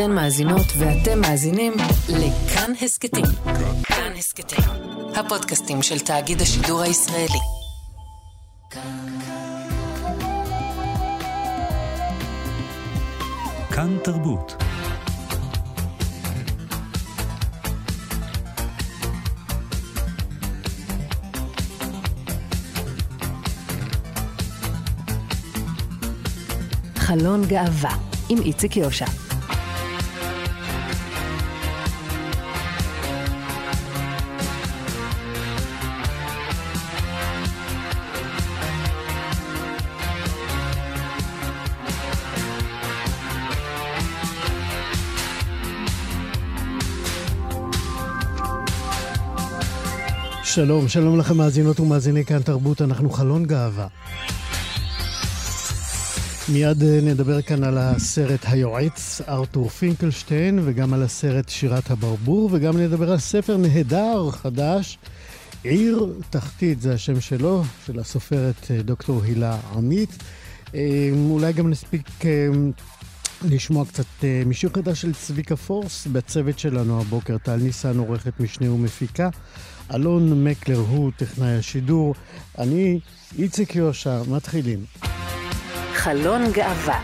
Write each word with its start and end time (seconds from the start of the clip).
אתן 0.00 0.10
מאזינות 0.12 0.66
ואתם 0.78 1.20
מאזינים 1.20 1.72
לכאן 2.08 2.72
הסכתים. 2.82 3.24
כאן 3.82 4.12
הסכתים, 4.18 4.64
הפודקאסטים 5.14 5.82
של 5.82 5.98
תאגיד 5.98 6.40
השידור 6.40 6.80
הישראלי. 6.80 7.38
כאן 13.70 13.96
תרבות. 14.04 14.62
חלון 26.96 27.44
גאווה 27.46 27.94
עם 28.28 28.42
איציק 28.42 28.76
יושע. 28.76 29.27
שלום, 50.58 50.88
שלום 50.88 51.18
לכם 51.18 51.36
מאזינות 51.36 51.80
ומאזיני 51.80 52.24
כאן 52.24 52.42
תרבות, 52.42 52.82
אנחנו 52.82 53.10
חלון 53.10 53.46
גאווה. 53.46 53.86
מיד 56.48 56.82
אה, 56.82 57.00
נדבר 57.02 57.42
כאן 57.42 57.64
על 57.64 57.78
הסרט 57.78 58.40
היועץ 58.46 59.20
ארתור 59.28 59.68
פינקלשטיין 59.68 60.58
וגם 60.64 60.94
על 60.94 61.02
הסרט 61.02 61.48
שירת 61.48 61.90
הברבור 61.90 62.48
וגם 62.52 62.78
נדבר 62.78 63.12
על 63.12 63.18
ספר 63.18 63.56
נהדר 63.56 64.30
חדש, 64.30 64.98
עיר 65.64 66.12
תחתית, 66.30 66.80
זה 66.80 66.94
השם 66.94 67.20
שלו, 67.20 67.62
של 67.86 67.98
הסופרת 67.98 68.70
אה, 68.70 68.82
דוקטור 68.82 69.22
הילה 69.22 69.58
עמית. 69.74 70.22
אה, 70.74 71.10
אולי 71.30 71.52
גם 71.52 71.70
נספיק 71.70 72.08
לשמוע 73.44 73.84
קצת 73.84 74.24
משיר 74.46 74.70
חדש 74.74 75.00
של 75.00 75.12
צביקה 75.14 75.56
פורס 75.56 76.06
בצוות 76.12 76.58
שלנו 76.58 77.00
הבוקר, 77.00 77.38
טל 77.38 77.56
ניסן 77.56 77.98
עורכת 77.98 78.40
משנה 78.40 78.72
ומפיקה. 78.72 79.28
אלון 79.94 80.44
מקלר 80.44 80.78
הוא 80.78 81.10
טכנאי 81.16 81.56
השידור. 81.56 82.14
אני 82.58 83.00
איציק 83.38 83.76
יושע, 83.76 84.22
מתחילים. 84.28 84.84
חלון 85.92 86.42
גאווה. 86.52 87.00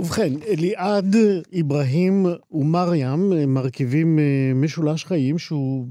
ובכן, 0.00 0.32
אליעד, 0.48 1.16
אברהים 1.60 2.26
ומרים 2.52 3.32
מרכיבים 3.54 4.18
אה, 4.18 4.24
משולש 4.54 5.04
חיים 5.04 5.38
שהוא, 5.38 5.86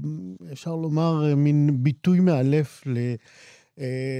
אפשר 0.52 0.76
לומר, 0.76 1.28
אה, 1.28 1.34
מין 1.34 1.70
ביטוי 1.72 2.20
מאלף 2.20 2.84
אה, 2.86 3.14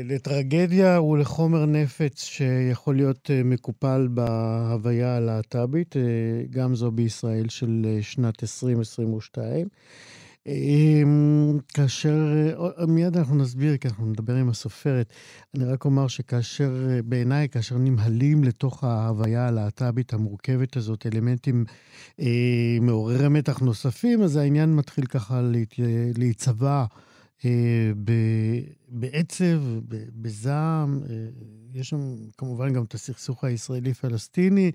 לטרגדיה 0.05 1.03
ולחומר 1.03 1.67
נפץ 1.67 2.25
שיכול 2.25 2.97
להיות 2.97 3.31
מקופל 3.45 4.09
בהוויה 4.11 5.17
הלהט"בית, 5.17 5.94
גם 6.50 6.75
זו 6.75 6.91
בישראל 6.91 7.48
של 7.48 7.98
שנת 8.00 8.42
2022. 8.42 9.69
אמ, 10.47 11.59
כאשר, 11.75 12.14
אה, 12.78 12.86
מיד 12.86 13.17
אנחנו 13.17 13.36
נסביר, 13.36 13.77
כי 13.77 13.89
אנחנו 13.89 14.06
נדבר 14.06 14.34
עם 14.34 14.48
הסופרת. 14.48 15.12
אני 15.55 15.64
רק 15.64 15.84
אומר 15.84 16.09
שכאשר, 16.09 16.87
אה, 16.91 17.03
בעיניי, 17.03 17.48
כאשר 17.48 17.78
נמהלים 17.78 18.44
לתוך 18.44 18.84
ההוויה 18.84 19.48
הלהט"בית 19.48 20.12
המורכבת 20.12 20.77
הזאת, 20.77 21.06
אלמנטים 21.06 21.64
אה, 22.20 22.78
מעוררי 22.81 23.28
מתח 23.28 23.59
נוספים, 23.59 24.22
אז 24.22 24.37
העניין 24.37 24.75
מתחיל 24.75 25.06
ככה 25.06 25.41
להת, 25.42 25.75
להיצבע 26.19 26.81
אה, 26.81 26.87
ב, 26.87 27.12
בעצב, 28.88 29.62
ב, 29.88 29.97
בזעם. 30.14 31.00
אה, 31.10 31.28
יש 31.75 31.88
שם 31.88 32.16
כמובן 32.38 32.72
גם 32.72 32.84
את 32.84 32.94
הסכסוך 32.94 33.44
הישראלי-פלסטיני. 33.44 34.72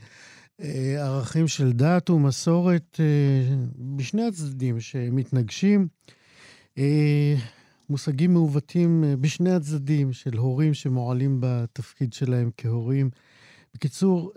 אה, 0.62 1.06
ערכים 1.06 1.48
של 1.48 1.72
דת 1.72 2.10
ומסורת 2.10 3.00
אה, 3.00 3.56
בשני 3.96 4.24
הצדדים 4.24 4.80
שמתנגשים. 4.80 5.88
אה, 6.78 7.36
מושגים 7.90 8.34
מעוותים 8.34 9.04
בשני 9.22 9.52
הצדדים 9.52 10.14
של 10.14 10.38
הורים 10.38 10.74
שמועלים 10.74 11.38
בתפקיד 11.40 12.14
שלהם 12.14 12.50
כהורים. 12.58 13.10
בקיצור, 13.74 14.32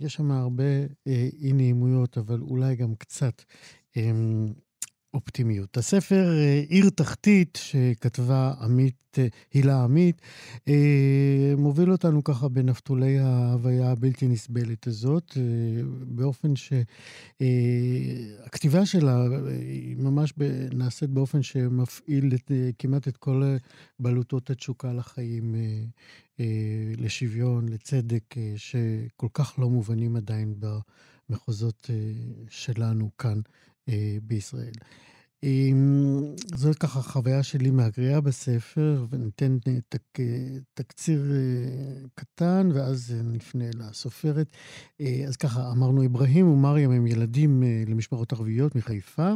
יש 0.00 0.14
שם 0.14 0.30
הרבה 0.30 0.64
אי 1.06 1.52
נעימויות, 1.52 2.18
אבל 2.18 2.40
אולי 2.40 2.76
גם 2.76 2.94
קצת 2.94 3.42
אופטימיות. 5.14 5.76
הספר 5.76 6.38
אה, 6.38 6.62
עיר 6.68 6.90
תחתית, 6.90 7.58
שכתבה 7.62 8.54
עמית, 8.60 9.18
אה, 9.18 9.26
הילה 9.52 9.84
עמית, 9.84 10.22
אה, 10.68 11.54
מוביל 11.56 11.92
אותנו 11.92 12.24
ככה 12.24 12.48
בנפתולי 12.48 13.18
ההוויה 13.18 13.90
הבלתי 13.90 14.28
נסבלת 14.28 14.86
הזאת, 14.86 15.36
באופן 16.06 16.52
שהכתיבה 17.40 18.86
שלה 18.86 19.26
היא 19.60 19.96
ממש 19.96 20.32
נעשית 20.72 21.10
באופן 21.10 21.42
שמפעיל 21.42 22.34
את, 22.34 22.52
כמעט 22.78 23.08
את 23.08 23.16
כל 23.16 23.42
בלוטות 24.00 24.50
התשוקה 24.50 24.92
לחיים, 24.92 25.54
לשוויון, 26.98 27.68
לצדק, 27.68 28.34
שכל 28.56 29.28
כך 29.34 29.58
לא 29.58 29.70
מובנים 29.70 30.16
עדיין 30.16 30.54
במחוזות 31.28 31.90
שלנו 32.50 33.10
כאן. 33.18 33.40
אה, 33.88 34.16
בישראל. 34.22 34.72
זאת 36.54 36.78
ככה 36.78 37.02
חוויה 37.02 37.42
שלי 37.42 37.70
מהקריאה 37.70 38.20
בספר, 38.20 39.04
וניתן 39.10 39.56
אה, 39.68 39.78
תק, 39.88 40.18
תקציר 40.74 41.32
אה, 41.32 42.06
קטן, 42.14 42.68
ואז 42.74 43.14
נפנה 43.24 43.64
לסופרת. 43.74 44.46
אז 45.28 45.36
ככה, 45.36 45.70
אמרנו, 45.70 46.06
אברהים 46.06 46.48
ומריה 46.48 46.88
הם 46.88 47.06
ילדים 47.06 47.62
למשפחות 47.86 48.32
ערביות 48.32 48.74
מחיפה. 48.74 49.32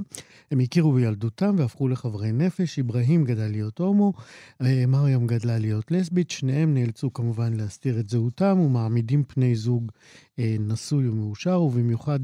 הם 0.50 0.60
הכירו 0.60 0.92
בילדותם 0.92 1.54
והפכו 1.58 1.88
לחברי 1.88 2.32
נפש. 2.32 2.78
אברהים 2.78 3.24
גדל 3.24 3.48
להיות 3.48 3.78
הומו, 3.78 4.12
מרים 4.88 5.26
גדלה 5.26 5.58
להיות 5.58 5.90
לסבית. 5.90 6.30
שניהם 6.30 6.74
נאלצו 6.74 7.12
כמובן 7.12 7.52
להסתיר 7.52 8.00
את 8.00 8.08
זהותם 8.08 8.58
ומעמידים 8.60 9.24
פני 9.24 9.54
זוג 9.54 9.92
נשוי 10.38 11.08
ומאושר, 11.08 11.62
ובמיוחד 11.62 12.18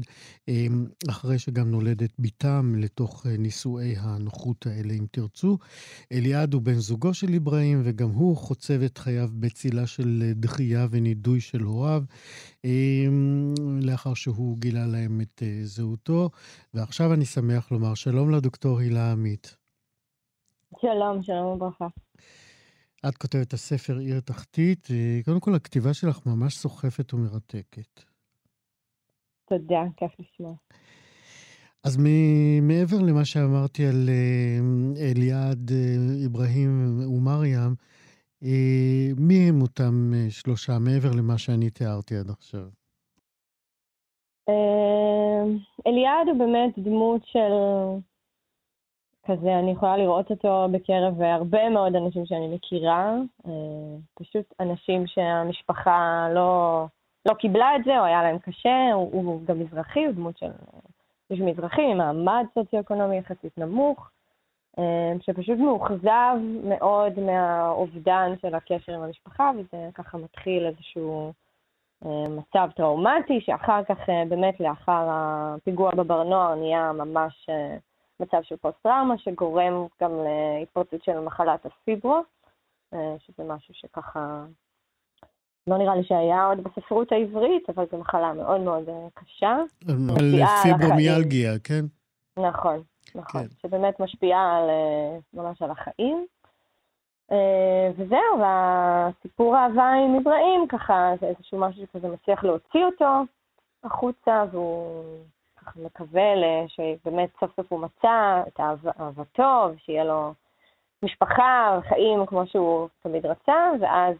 אה, 0.49 0.67
אחרי 1.09 1.39
שגם 1.39 1.71
נולדת 1.71 2.09
בתם 2.19 2.75
לתוך 2.77 3.27
אה, 3.27 3.37
נישואי 3.37 3.95
הנוחות 3.97 4.67
האלה, 4.67 4.93
אם 4.93 5.05
תרצו. 5.11 5.57
אליעד 6.11 6.53
הוא 6.53 6.61
בן 6.61 6.73
זוגו 6.73 7.13
של 7.13 7.35
אברהים, 7.35 7.81
וגם 7.83 8.09
הוא 8.09 8.37
חוצב 8.37 8.81
את 8.81 8.97
חייו 8.97 9.29
בצילה 9.33 9.87
של 9.87 10.31
דחייה 10.35 10.87
ונידוי 10.91 11.41
של 11.41 11.61
הוריו, 11.61 12.03
לאחר 13.81 14.13
שהוא 14.13 14.57
גילה 14.57 14.87
להם 14.87 15.21
את 15.21 15.43
זהותו. 15.63 16.29
ועכשיו 16.73 17.13
אני 17.13 17.25
שמח 17.25 17.71
לומר 17.71 17.93
שלום 17.93 18.31
לדוקטור 18.31 18.79
הילה 18.79 19.11
עמית. 19.11 19.57
שלום, 20.81 21.23
שלום 21.23 21.45
וברכה. 21.45 21.87
את 23.09 23.17
כותבת 23.17 23.47
את 23.47 23.53
הספר 23.53 23.97
עיר 23.97 24.19
תחתית. 24.19 24.87
אה, 24.91 25.19
קודם 25.25 25.39
כל, 25.39 25.55
הכתיבה 25.55 25.93
שלך 25.93 26.25
ממש 26.25 26.55
סוחפת 26.55 27.13
ומרתקת. 27.13 28.03
תודה, 29.49 29.81
כיף 29.97 30.11
לשמוע. 30.19 30.53
אז 31.83 31.97
מעבר 32.61 32.97
למה 32.99 33.25
שאמרתי 33.25 33.85
על 33.85 34.09
אה, 34.09 34.59
אליעד, 35.11 35.71
אה, 35.71 36.25
אברהים 36.25 36.99
ומרים, 37.07 37.75
מי 39.17 39.49
הם 39.49 39.61
אותם 39.61 40.11
שלושה, 40.29 40.79
מעבר 40.79 41.11
למה 41.11 41.37
שאני 41.37 41.69
תיארתי 41.69 42.15
עד 42.15 42.29
עכשיו? 42.29 42.67
אליעד 45.87 46.27
הוא 46.27 46.37
באמת 46.37 46.79
דמות 46.79 47.21
של 47.25 47.51
כזה, 49.25 49.59
אני 49.59 49.71
יכולה 49.71 49.97
לראות 49.97 50.31
אותו 50.31 50.67
בקרב 50.71 51.21
הרבה 51.21 51.69
מאוד 51.69 51.95
אנשים 51.95 52.25
שאני 52.25 52.55
מכירה, 52.55 53.15
אה, 53.47 53.51
פשוט 54.13 54.53
אנשים 54.59 55.07
שהמשפחה 55.07 56.27
לא, 56.33 56.85
לא 57.25 57.33
קיבלה 57.33 57.75
את 57.75 57.83
זה, 57.85 57.99
או 57.99 58.05
היה 58.05 58.23
להם 58.23 58.39
קשה, 58.39 58.93
הוא, 58.93 59.09
הוא 59.13 59.41
גם 59.45 59.59
מזרחי, 59.59 60.05
הוא 60.05 60.13
דמות 60.13 60.37
של 60.37 60.51
מישהו 61.29 61.45
מזרחי, 61.45 61.93
מעמד 61.93 62.45
סוציו-אקונומי 62.53 63.17
יחסית 63.17 63.57
נמוך, 63.57 64.09
אה, 64.79 65.13
שפשוט 65.21 65.59
מאוכזב 65.59 66.35
מאוד 66.63 67.19
מהאובדן 67.19 68.33
של 68.41 68.55
הקשר 68.55 68.93
עם 68.93 69.01
המשפחה, 69.01 69.51
וזה 69.57 69.89
ככה 69.93 70.17
מתחיל 70.17 70.65
איזשהו 70.65 71.33
אה, 72.05 72.23
מצב 72.29 72.69
טראומטי, 72.75 73.41
שאחר 73.41 73.83
כך, 73.83 73.97
באמת 74.29 74.59
לאחר 74.59 75.07
הפיגוע 75.09 75.91
בבר 75.95 76.23
נוער, 76.23 76.55
נהיה 76.55 76.91
ממש... 76.91 77.49
מצב 78.23 78.37
של 78.41 78.55
פוסט-טראומה 78.55 79.17
שגורם 79.17 79.87
גם 80.01 80.11
להתפרצות 80.59 81.03
של 81.03 81.19
מחלת 81.19 81.65
הפיברו, 81.65 82.21
אה, 82.93 83.15
שזה 83.19 83.43
משהו 83.43 83.73
שככה 83.73 84.45
לא 85.67 85.77
נראה 85.77 85.95
לי 85.95 86.03
שהיה 86.03 86.45
עוד 86.45 86.63
בספרות 86.63 87.11
העברית, 87.11 87.69
אבל 87.69 87.85
זו 87.91 87.97
מחלה 87.97 88.33
מאוד 88.33 88.61
מאוד 88.61 88.89
קשה. 89.13 89.57
על 89.87 90.45
פיברומיאלגיה, 90.63 91.51
כן? 91.63 91.85
נכון, 92.37 92.83
נכון. 93.15 93.41
כן. 93.41 93.47
שבאמת 93.61 93.99
משפיעה 93.99 94.57
על, 94.57 94.69
ממש 95.33 95.61
על 95.61 95.71
החיים. 95.71 96.25
וזהו, 97.97 98.39
והסיפור 98.39 99.55
האהבה 99.55 99.91
עם 99.91 100.15
אברהים, 100.15 100.67
ככה, 100.67 101.11
זה 101.21 101.27
איזשהו 101.27 101.59
משהו 101.59 101.81
שכזה 101.81 102.07
מצליח 102.07 102.43
להוציא 102.43 102.85
אותו 102.85 103.23
החוצה, 103.83 104.43
והוא 104.51 105.03
ככה 105.65 105.79
מקווה 105.79 106.33
שבאמת 106.67 107.29
סוף 107.39 107.55
סוף 107.55 107.71
הוא 107.71 107.79
מצא 107.79 108.41
את 108.47 108.59
אהבתו, 108.99 109.69
ושיהיה 109.73 110.03
לו 110.03 110.33
משפחה, 111.03 111.79
חיים 111.89 112.25
כמו 112.25 112.47
שהוא 112.47 112.87
תמיד 113.03 113.25
רצה, 113.25 113.71
ואז 113.81 114.15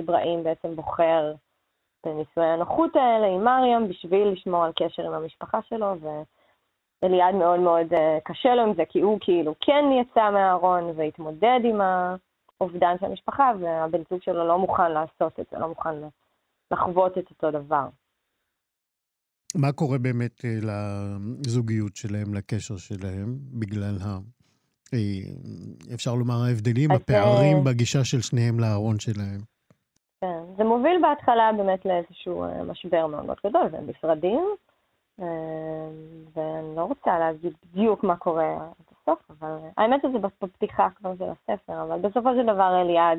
אברהים 0.00 0.44
בעצם 0.44 0.76
בוחר 0.76 1.34
בנישואי 2.06 2.46
הנוחות 2.46 2.96
האלה 2.96 3.26
עם 3.26 3.44
מרים 3.44 3.88
בשביל 3.88 4.28
לשמור 4.28 4.64
על 4.64 4.72
קשר 4.76 5.06
עם 5.06 5.12
המשפחה 5.12 5.62
שלו, 5.62 5.94
ואליעד 7.02 7.34
מאוד 7.34 7.60
מאוד 7.60 7.86
קשה 8.24 8.54
לו 8.54 8.62
עם 8.62 8.74
זה, 8.74 8.84
כי 8.88 9.00
הוא 9.00 9.18
כאילו 9.20 9.54
כן 9.60 9.84
יצא 10.00 10.30
מהארון 10.30 10.92
והתמודד 10.96 11.60
עם 11.64 11.80
האובדן 11.80 12.96
של 13.00 13.06
המשפחה, 13.06 13.52
והבן 13.60 14.02
זוג 14.10 14.22
שלו 14.22 14.48
לא 14.48 14.58
מוכן 14.58 14.92
לעשות 14.92 15.40
את 15.40 15.46
זה, 15.50 15.58
לא 15.58 15.68
מוכן 15.68 15.94
לחוות 16.70 17.18
את 17.18 17.30
אותו 17.30 17.50
דבר. 17.50 17.86
מה 19.54 19.72
קורה 19.72 19.98
באמת 19.98 20.44
לזוגיות 21.46 21.96
שלהם, 21.96 22.34
לקשר 22.34 22.76
שלהם, 22.76 23.36
בגלל 23.52 23.98
ה... 24.04 24.18
אפשר 25.94 26.14
לומר 26.14 26.34
ההבדלים, 26.46 26.90
הפערים 26.90 27.64
בגישה 27.64 28.04
של 28.04 28.20
שניהם 28.20 28.60
לארון 28.60 28.98
שלהם? 28.98 29.40
כן, 30.20 30.42
זה 30.56 30.64
מוביל 30.64 31.02
בהתחלה 31.02 31.50
באמת 31.56 31.84
לאיזשהו 31.84 32.44
משבר 32.64 33.06
מאוד 33.06 33.24
מאוד 33.26 33.36
גדול, 33.46 33.66
והם 33.72 33.86
נפרדים, 33.86 34.44
ואני 36.34 36.76
לא 36.76 36.84
רוצה 36.84 37.18
להגיד 37.18 37.52
בדיוק 37.66 38.04
מה 38.04 38.16
קורה 38.16 38.56
עד 38.56 38.86
הסוף, 39.02 39.30
אבל 39.30 39.56
האמת 39.76 40.00
שזה 40.02 40.18
בפתיחה 40.18 40.88
כבר 40.96 41.14
של 41.18 41.24
הספר, 41.24 41.82
אבל 41.82 41.98
בסופו 41.98 42.28
של 42.34 42.42
דבר 42.42 42.80
אליעד, 42.82 43.18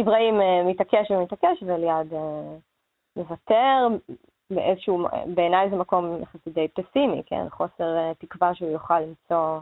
אברהים 0.00 0.34
מתעקש 0.66 1.10
ומתעקש, 1.10 1.62
ואליעד 1.66 2.06
מוותר, 3.16 3.88
באיזשהו, 4.50 5.06
בעיניי 5.34 5.70
זה 5.70 5.76
מקום 5.76 6.22
יחסית 6.22 6.54
די 6.54 6.68
פסימי, 6.68 7.22
כן? 7.26 7.48
חוסר 7.48 8.12
תקווה 8.18 8.54
שהוא 8.54 8.70
יוכל 8.70 9.00
למצוא 9.00 9.60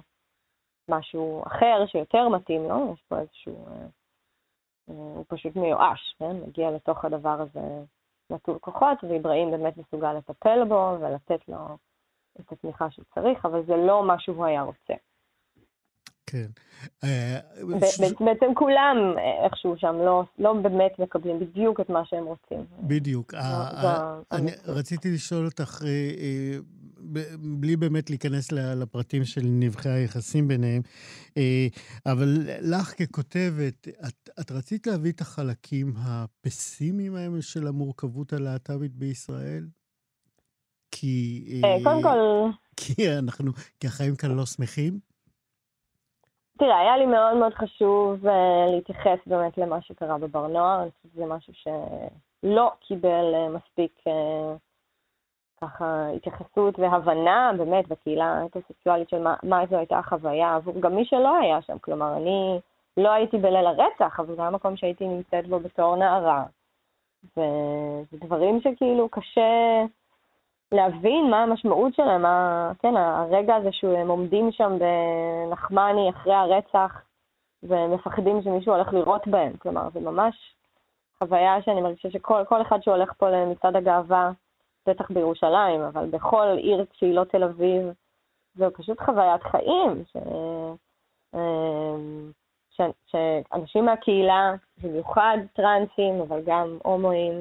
משהו 0.88 1.42
אחר 1.46 1.84
שיותר 1.86 2.28
מתאים 2.28 2.68
לו, 2.68 2.92
יש 2.94 3.02
פה 3.08 3.18
איזשהו... 3.18 3.66
הוא 4.86 5.24
פשוט 5.28 5.56
מיואש, 5.56 6.14
כן? 6.18 6.36
מגיע 6.46 6.70
לתוך 6.70 7.04
הדבר 7.04 7.40
הזה 7.40 7.60
נטול 8.30 8.58
כוחות, 8.58 9.04
ואיברהים 9.04 9.50
באמת 9.50 9.76
מסוגל 9.76 10.12
לטפל 10.12 10.64
בו 10.68 10.96
ולתת 11.00 11.48
לו 11.48 11.58
את 12.40 12.52
התמיכה 12.52 12.90
שהוא 12.90 13.04
צריך, 13.14 13.46
אבל 13.46 13.64
זה 13.64 13.76
לא 13.76 14.02
מה 14.02 14.18
שהוא 14.18 14.44
היה 14.44 14.62
רוצה. 14.62 14.94
כן. 16.30 16.46
בעצם 18.20 18.54
כולם 18.54 18.96
איכשהו 19.44 19.74
שם 19.78 19.94
לא, 20.04 20.24
לא 20.38 20.52
באמת 20.52 20.98
מקבלים 20.98 21.40
בדיוק 21.40 21.80
את 21.80 21.90
מה 21.90 22.02
שהם 22.04 22.24
רוצים. 22.24 22.66
בדיוק. 22.80 23.34
אני 24.32 24.50
רציתי 24.66 25.10
לשאול 25.10 25.46
אותך, 25.46 25.82
בלי 27.38 27.76
באמת 27.76 28.10
להיכנס 28.10 28.52
לפרטים 28.52 29.24
של 29.24 29.40
נבחי 29.44 29.88
היחסים 29.88 30.48
ביניהם, 30.48 30.82
אבל 32.06 32.48
לך 32.60 33.02
ככותבת, 33.02 33.88
את, 33.88 34.30
את 34.40 34.50
רצית 34.50 34.86
להביא 34.86 35.12
את 35.12 35.20
החלקים 35.20 35.92
הפסימיים 35.96 37.14
האלה 37.14 37.42
של 37.42 37.66
המורכבות 37.66 38.32
הלהט"בית 38.32 38.94
בישראל? 38.94 39.66
כי... 40.90 41.44
קודם 41.84 42.02
כל... 42.02 42.18
כי 42.76 43.18
אנחנו, 43.18 43.52
כי 43.80 43.86
החיים 43.86 44.16
כאן 44.16 44.30
לא 44.30 44.46
שמחים? 44.46 45.09
תראה, 46.60 46.78
היה 46.78 46.96
לי 46.96 47.06
מאוד 47.06 47.36
מאוד 47.36 47.54
חשוב 47.54 48.26
uh, 48.26 48.30
להתייחס 48.70 49.18
באמת 49.26 49.58
למה 49.58 49.82
שקרה 49.82 50.18
בבר 50.18 50.46
נוער, 50.46 50.82
אני 50.82 50.90
חושבת 50.90 51.12
שזה 51.12 51.26
משהו 51.26 51.52
שלא 51.54 52.72
קיבל 52.80 53.34
uh, 53.34 53.56
מספיק 53.56 53.92
uh, 53.98 54.10
ככה 55.60 56.08
התייחסות 56.16 56.78
והבנה 56.78 57.50
באמת 57.58 57.88
בקהילה 57.88 58.24
האינטרסקסואלית 58.24 59.08
של 59.08 59.22
מה, 59.22 59.34
מה 59.42 59.66
זו 59.70 59.76
הייתה 59.76 59.98
החוויה 59.98 60.54
עבור 60.54 60.80
גם 60.80 60.96
מי 60.96 61.04
שלא 61.04 61.36
היה 61.36 61.62
שם. 61.62 61.78
כלומר, 61.78 62.16
אני 62.16 62.60
לא 62.96 63.10
הייתי 63.10 63.38
בליל 63.38 63.66
הרצח, 63.66 64.20
אבל 64.20 64.34
זה 64.36 64.42
היה 64.42 64.50
מקום 64.50 64.76
שהייתי 64.76 65.08
נמצאת 65.08 65.46
בו 65.46 65.60
בתור 65.60 65.96
נערה. 65.96 66.44
וזה 67.36 68.16
דברים 68.24 68.60
שכאילו 68.60 69.08
קשה 69.08 69.84
להבין 70.72 71.30
מה 71.30 71.42
המשמעות 71.42 71.94
שלהם, 71.94 72.22
מה, 72.22 72.72
כן, 72.78 72.96
הרגע 72.96 73.56
הזה 73.56 73.72
שהם 73.72 74.08
עומדים 74.08 74.52
שם 74.52 74.78
בנחמני 74.78 76.10
אחרי 76.10 76.34
הרצח 76.34 77.02
ומפחדים 77.62 78.42
שמישהו 78.42 78.74
הולך 78.74 78.92
לירות 78.92 79.26
בהם. 79.26 79.52
כלומר, 79.56 79.88
זה 79.92 80.00
ממש 80.00 80.54
חוויה 81.18 81.62
שאני 81.62 81.80
מרגישה 81.80 82.10
שכל 82.10 82.62
אחד 82.62 82.82
שהולך 82.82 83.12
פה 83.18 83.30
למצעד 83.30 83.76
הגאווה, 83.76 84.30
בטח 84.86 85.10
בירושלים, 85.10 85.80
אבל 85.80 86.06
בכל 86.10 86.46
עיר 86.56 86.84
שהיא 86.92 87.14
לא 87.14 87.24
תל 87.24 87.44
אביב, 87.44 87.92
זו 88.54 88.66
פשוט 88.74 89.00
חוויית 89.00 89.42
חיים, 89.42 90.04
ש... 90.12 90.16
אמ, 91.34 92.30
ש... 92.70 92.80
שאנשים 93.06 93.84
מהקהילה, 93.84 94.52
במיוחד 94.82 95.38
טרנסים, 95.52 96.20
אבל 96.20 96.42
גם 96.46 96.78
הומואים, 96.82 97.34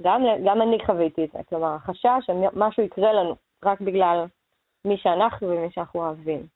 גם, 0.00 0.22
גם 0.46 0.62
אני 0.62 0.78
חוויתי 0.86 1.24
את 1.24 1.30
זה, 1.32 1.38
כלומר, 1.48 1.74
החשש 1.74 2.26
שמשהו 2.26 2.82
יקרה 2.82 3.12
לנו 3.12 3.36
רק 3.64 3.80
בגלל 3.80 4.24
מי 4.84 4.96
שאנחנו 4.96 5.48
ומי 5.48 5.70
שאנחנו 5.70 6.00
אוהבים. 6.00 6.46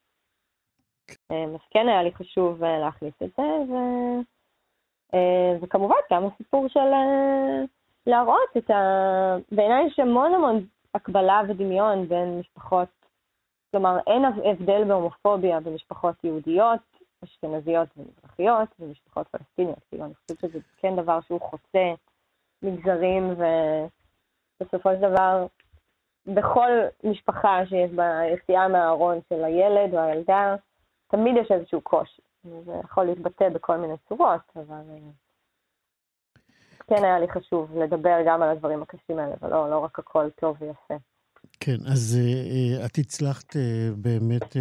אמ, 1.31 1.55
אז 1.55 1.61
כן 1.71 1.89
היה 1.89 2.03
לי 2.03 2.15
חשוב 2.15 2.65
אה, 2.65 2.79
להכניס 2.79 3.15
את 3.23 3.31
זה, 3.37 3.43
ו... 3.43 3.75
אה, 5.15 5.57
וכמובן 5.61 5.97
גם 6.13 6.27
הסיפור 6.27 6.69
של 6.69 6.81
אה, 6.81 7.63
להראות 8.07 8.57
את 8.57 8.71
ה... 8.71 9.37
בעיניי 9.53 9.87
יש 9.87 9.99
המון 9.99 10.35
המון 10.35 10.67
הקבלה 10.95 11.43
ודמיון 11.49 12.09
בין 12.09 12.39
משפחות, 12.39 12.89
כלומר 13.71 13.99
אין 14.07 14.25
הבדל 14.25 14.85
בהומופוביה 14.85 15.61
במשפחות 15.61 16.25
יהודיות, 16.25 16.81
אשכנזיות 17.25 17.89
ומזרחיות 17.97 18.69
ומשפחות 18.79 19.29
פלסטיניות, 19.29 19.79
כאילו 19.89 20.05
אני 20.05 20.15
חושבת 20.15 20.41
שזה 20.41 20.59
כן 20.77 20.97
דבר 20.97 21.21
שהוא 21.21 21.41
חוצה 21.41 21.93
מגזרים 22.63 23.35
ובסופו 24.61 24.91
של 24.95 25.01
דבר 25.01 25.47
בכל 26.27 26.71
משפחה 27.05 27.67
שיש 27.67 27.91
בה 27.91 28.21
יציאה 28.33 28.69
מהארון 28.69 29.21
של 29.29 29.45
הילד 29.45 29.95
או 29.95 29.99
הילדה, 29.99 30.57
תמיד 31.11 31.35
יש 31.37 31.51
איזשהו 31.51 31.81
קושי. 31.81 32.23
זה 32.45 32.73
יכול 32.85 33.05
להתבטא 33.05 33.49
בכל 33.49 33.77
מיני 33.77 33.95
צורות, 34.09 34.41
אבל 34.57 34.83
כן 36.87 37.05
היה 37.05 37.19
לי 37.19 37.29
חשוב 37.29 37.79
לדבר 37.79 38.17
גם 38.27 38.43
על 38.43 38.49
הדברים 38.49 38.83
הקשים 38.83 39.19
האלה, 39.19 39.35
ולא 39.43 39.71
לא 39.71 39.79
רק 39.79 39.99
הכל 39.99 40.31
טוב 40.41 40.57
ויפה. 40.61 40.95
כן, 41.61 41.77
אז 41.93 42.19
uh, 42.21 42.87
את 42.87 42.99
הצלחת 42.99 43.57
uh, 43.57 43.59
באמת 43.97 44.53
uh, 44.53 44.59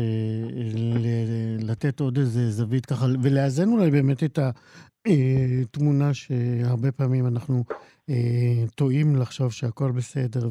לתת 1.59 1.99
עוד 1.99 2.17
איזה 2.17 2.49
זווית 2.49 2.85
ככה, 2.85 3.05
ולאזן 3.23 3.69
אולי 3.71 3.91
באמת 3.91 4.23
את 4.23 4.39
התמונה 5.61 6.13
שהרבה 6.13 6.91
פעמים 6.91 7.27
אנחנו 7.27 7.63
uh, 7.69 8.13
טועים 8.75 9.15
לחשוב 9.15 9.51
שהכל 9.51 9.91
בסדר, 9.91 10.49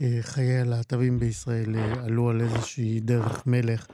וחיי 0.00 0.58
הלהט"בים 0.58 1.18
בישראל 1.18 1.76
עלו 1.76 2.30
על 2.30 2.40
איזושהי 2.40 3.00
דרך 3.00 3.46
מלך, 3.46 3.86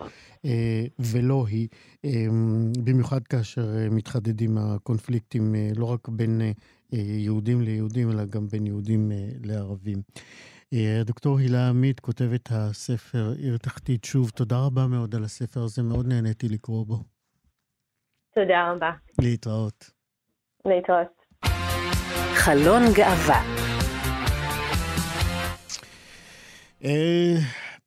ולא 0.98 1.46
היא, 1.48 1.68
במיוחד 2.84 3.26
כאשר 3.26 3.88
מתחדדים 3.90 4.58
הקונפליקטים, 4.58 5.54
לא 5.76 5.84
רק 5.84 6.08
בין... 6.08 6.40
יהודים 6.92 7.60
ליהודים, 7.62 8.10
אלא 8.10 8.24
גם 8.24 8.48
בין 8.48 8.66
יהודים 8.66 9.12
לערבים. 9.44 10.02
הדוקטור 10.72 11.38
הילה 11.38 11.68
עמית 11.68 12.00
כותבת 12.00 12.48
הספר 12.52 13.34
עיר 13.38 13.56
תחתית. 13.56 14.04
שוב, 14.04 14.30
תודה 14.30 14.58
רבה 14.58 14.86
מאוד 14.86 15.14
על 15.14 15.24
הספר 15.24 15.62
הזה, 15.62 15.82
מאוד 15.82 16.06
נהניתי 16.06 16.48
לקרוא 16.48 16.86
בו. 16.86 17.04
תודה 18.42 18.72
רבה. 18.72 18.90
להתראות. 19.18 19.90
להתראות. 20.64 21.24
חלון 22.34 22.82
גאווה. 22.94 23.42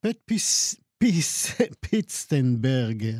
פט 0.00 0.16
פיס, 0.24 0.74
פיס, 0.98 1.60
פיטסטנברגר. 1.80 3.18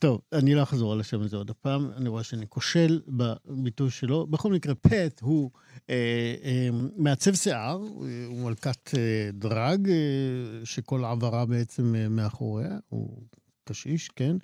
טוב, 0.00 0.20
אני 0.32 0.54
לא 0.54 0.62
אחזור 0.62 0.92
על 0.92 1.00
השם 1.00 1.20
הזה 1.20 1.36
עוד 1.36 1.50
הפעם, 1.50 1.90
אני 1.96 2.08
רואה 2.08 2.22
שאני 2.22 2.46
כושל 2.48 3.00
בביטוי 3.08 3.90
שלו. 3.90 4.26
בכל 4.26 4.52
מקרה, 4.52 4.74
פט 4.74 5.20
הוא 5.20 5.50
אה, 5.90 6.34
אה, 6.44 6.68
מעצב 6.96 7.34
שיער, 7.34 7.80
הוא 8.26 8.44
מלכת 8.44 8.94
אה, 8.94 9.30
דראג, 9.32 9.88
אה, 9.90 9.94
שכל 10.64 11.04
עברה 11.04 11.46
בעצם 11.46 11.94
אה, 11.94 12.08
מאחוריה, 12.08 12.78
הוא 12.88 13.22
קשיש, 13.64 14.08
כן? 14.08 14.36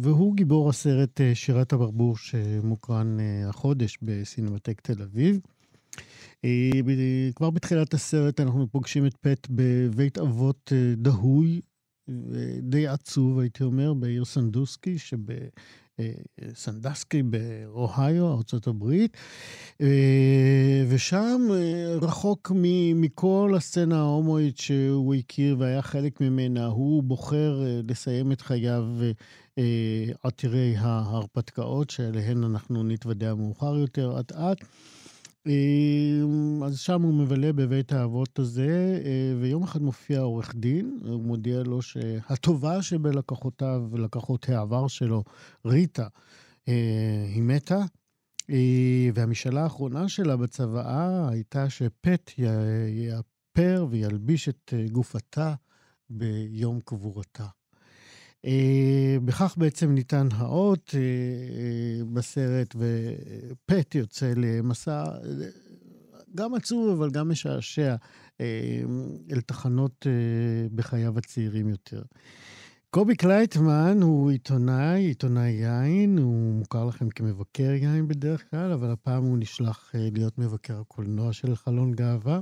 והוא 0.00 0.36
גיבור 0.36 0.68
הסרט 0.68 1.20
שירת 1.34 1.72
הברבור 1.72 2.16
שמוקרן 2.16 3.16
החודש 3.48 3.98
בסינמטק 4.02 4.80
תל 4.80 5.02
אביב. 5.02 5.40
כבר 7.34 7.50
בתחילת 7.50 7.94
הסרט 7.94 8.40
אנחנו 8.40 8.68
פוגשים 8.68 9.06
את 9.06 9.16
פט 9.20 9.46
בבית 9.50 10.18
אבות 10.18 10.72
דהוי, 10.96 11.60
די 12.62 12.86
עצוב, 12.86 13.38
הייתי 13.38 13.64
אומר, 13.64 13.94
בעיר 13.94 14.24
סנדוסקי, 14.24 14.98
שב... 14.98 15.18
סנדסקי 16.54 17.22
באוהיו, 17.22 18.26
ארה"ב, 18.26 18.84
ושם, 20.88 21.40
רחוק 22.02 22.52
מכל 22.94 23.54
הסצנה 23.56 23.98
ההומואית 23.98 24.58
שהוא 24.58 25.14
הכיר 25.14 25.56
והיה 25.58 25.82
חלק 25.82 26.20
ממנה, 26.20 26.66
הוא 26.66 27.02
בוחר 27.02 27.62
לסיים 27.88 28.32
את 28.32 28.40
חייו 28.40 28.84
עתירי 30.22 30.74
ההרפתקאות, 30.78 31.90
שאליהן 31.90 32.44
אנחנו 32.44 32.82
נתוודע 32.82 33.34
מאוחר 33.34 33.76
יותר, 33.76 34.20
אט-אט. 34.20 34.64
אז 36.64 36.78
שם 36.78 37.02
הוא 37.02 37.14
מבלה 37.14 37.52
בבית 37.52 37.92
האבות 37.92 38.38
הזה, 38.38 39.02
ויום 39.40 39.62
אחד 39.62 39.82
מופיע 39.82 40.20
עורך 40.20 40.54
דין, 40.54 40.98
הוא 41.04 41.22
מודיע 41.22 41.62
לו 41.62 41.82
שהטובה 41.82 42.82
שבלקוחותיו 42.82 43.82
ולקוחות 43.90 44.48
העבר 44.48 44.88
שלו, 44.88 45.24
ריטה, 45.66 46.08
היא 46.66 47.42
מתה, 47.42 47.80
והמשאלה 49.14 49.62
האחרונה 49.62 50.08
שלה 50.08 50.36
בצוואה 50.36 51.28
הייתה 51.28 51.70
שפט 51.70 52.30
יאפר 52.88 53.86
וילביש 53.90 54.48
את 54.48 54.74
גופתה 54.92 55.54
ביום 56.10 56.80
קבורתה. 56.80 57.46
בכך 59.24 59.54
בעצם 59.58 59.90
ניתן 59.90 60.28
האות 60.32 60.94
בסרט, 62.12 62.74
ופט 62.76 63.94
יוצא 63.94 64.32
למסע 64.36 65.04
גם 66.34 66.54
עצוב, 66.54 66.90
אבל 66.90 67.10
גם 67.10 67.28
משעשע, 67.28 67.94
אל 69.30 69.40
תחנות 69.46 70.06
בחייו 70.74 71.18
הצעירים 71.18 71.68
יותר. 71.68 72.02
קובי 72.90 73.16
קלייטמן 73.16 73.98
הוא 74.02 74.30
עיתונאי, 74.30 75.00
עיתונאי 75.00 75.50
יין, 75.50 76.18
הוא 76.18 76.54
מוכר 76.54 76.84
לכם 76.84 77.08
כמבקר 77.10 77.70
יין 77.70 78.08
בדרך 78.08 78.50
כלל, 78.50 78.72
אבל 78.72 78.90
הפעם 78.90 79.24
הוא 79.24 79.38
נשלח 79.38 79.92
להיות 79.94 80.38
מבקר 80.38 80.80
הקולנוע 80.80 81.32
של 81.32 81.56
חלון 81.56 81.92
גאווה. 81.92 82.40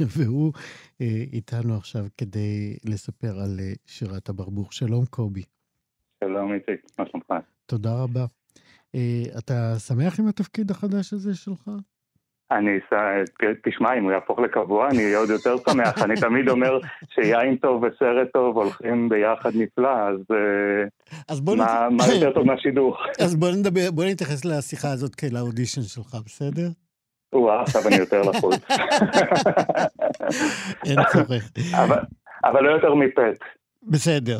והוא 0.16 0.52
אה, 1.00 1.24
איתנו 1.32 1.76
עכשיו 1.76 2.04
כדי 2.18 2.76
לספר 2.84 3.40
על 3.40 3.56
אה, 3.60 3.72
שירת 3.86 4.28
הברבור. 4.28 4.66
שלום, 4.70 5.04
קובי. 5.10 5.42
שלום, 6.24 6.52
איציק, 6.52 6.86
מה 6.98 7.04
שלומך? 7.06 7.44
תודה 7.66 8.02
רבה. 8.02 8.24
אה, 8.94 9.22
אתה 9.38 9.78
שמח 9.78 10.20
עם 10.20 10.28
התפקיד 10.28 10.70
החדש 10.70 11.12
הזה 11.12 11.34
שלך? 11.34 11.70
אני, 12.50 12.70
תשמע, 13.64 13.98
אם 13.98 14.02
הוא 14.04 14.12
יהפוך 14.12 14.38
לקבוע, 14.38 14.88
אני 14.88 15.04
אהיה 15.04 15.18
עוד 15.18 15.30
יותר 15.30 15.56
שמח. 15.70 16.02
אני 16.02 16.14
תמיד 16.20 16.48
אומר 16.48 16.78
שיין 17.14 17.56
טוב 17.56 17.82
וסרט 17.82 18.28
טוב 18.32 18.56
הולכים 18.56 19.08
ביחד 19.08 19.50
נפלא, 19.54 20.08
אז, 20.08 20.16
אז 21.28 21.40
בוא 21.40 21.56
מה, 21.56 21.64
נת... 21.64 21.92
מה 21.92 22.14
יותר 22.14 22.32
טוב 22.32 22.46
מהשידוך? 22.46 22.96
אז 23.24 23.36
בוא 23.36 23.50
נדבר, 23.50 23.90
בוא 23.90 24.04
נתייחס 24.04 24.44
לשיחה 24.44 24.92
הזאת 24.92 25.14
כאל-האודישן 25.14 25.82
שלך, 25.82 26.16
בסדר? 26.24 26.68
או-אה, 27.34 27.62
עכשיו 27.62 27.82
אני 27.88 27.96
יותר 27.96 28.22
לחוץ. 28.22 28.66
אין 30.86 30.98
צורך. 31.12 31.50
אבל 32.44 32.64
לא 32.64 32.70
יותר 32.70 32.94
מפט. 32.94 33.38
בסדר. 33.90 34.38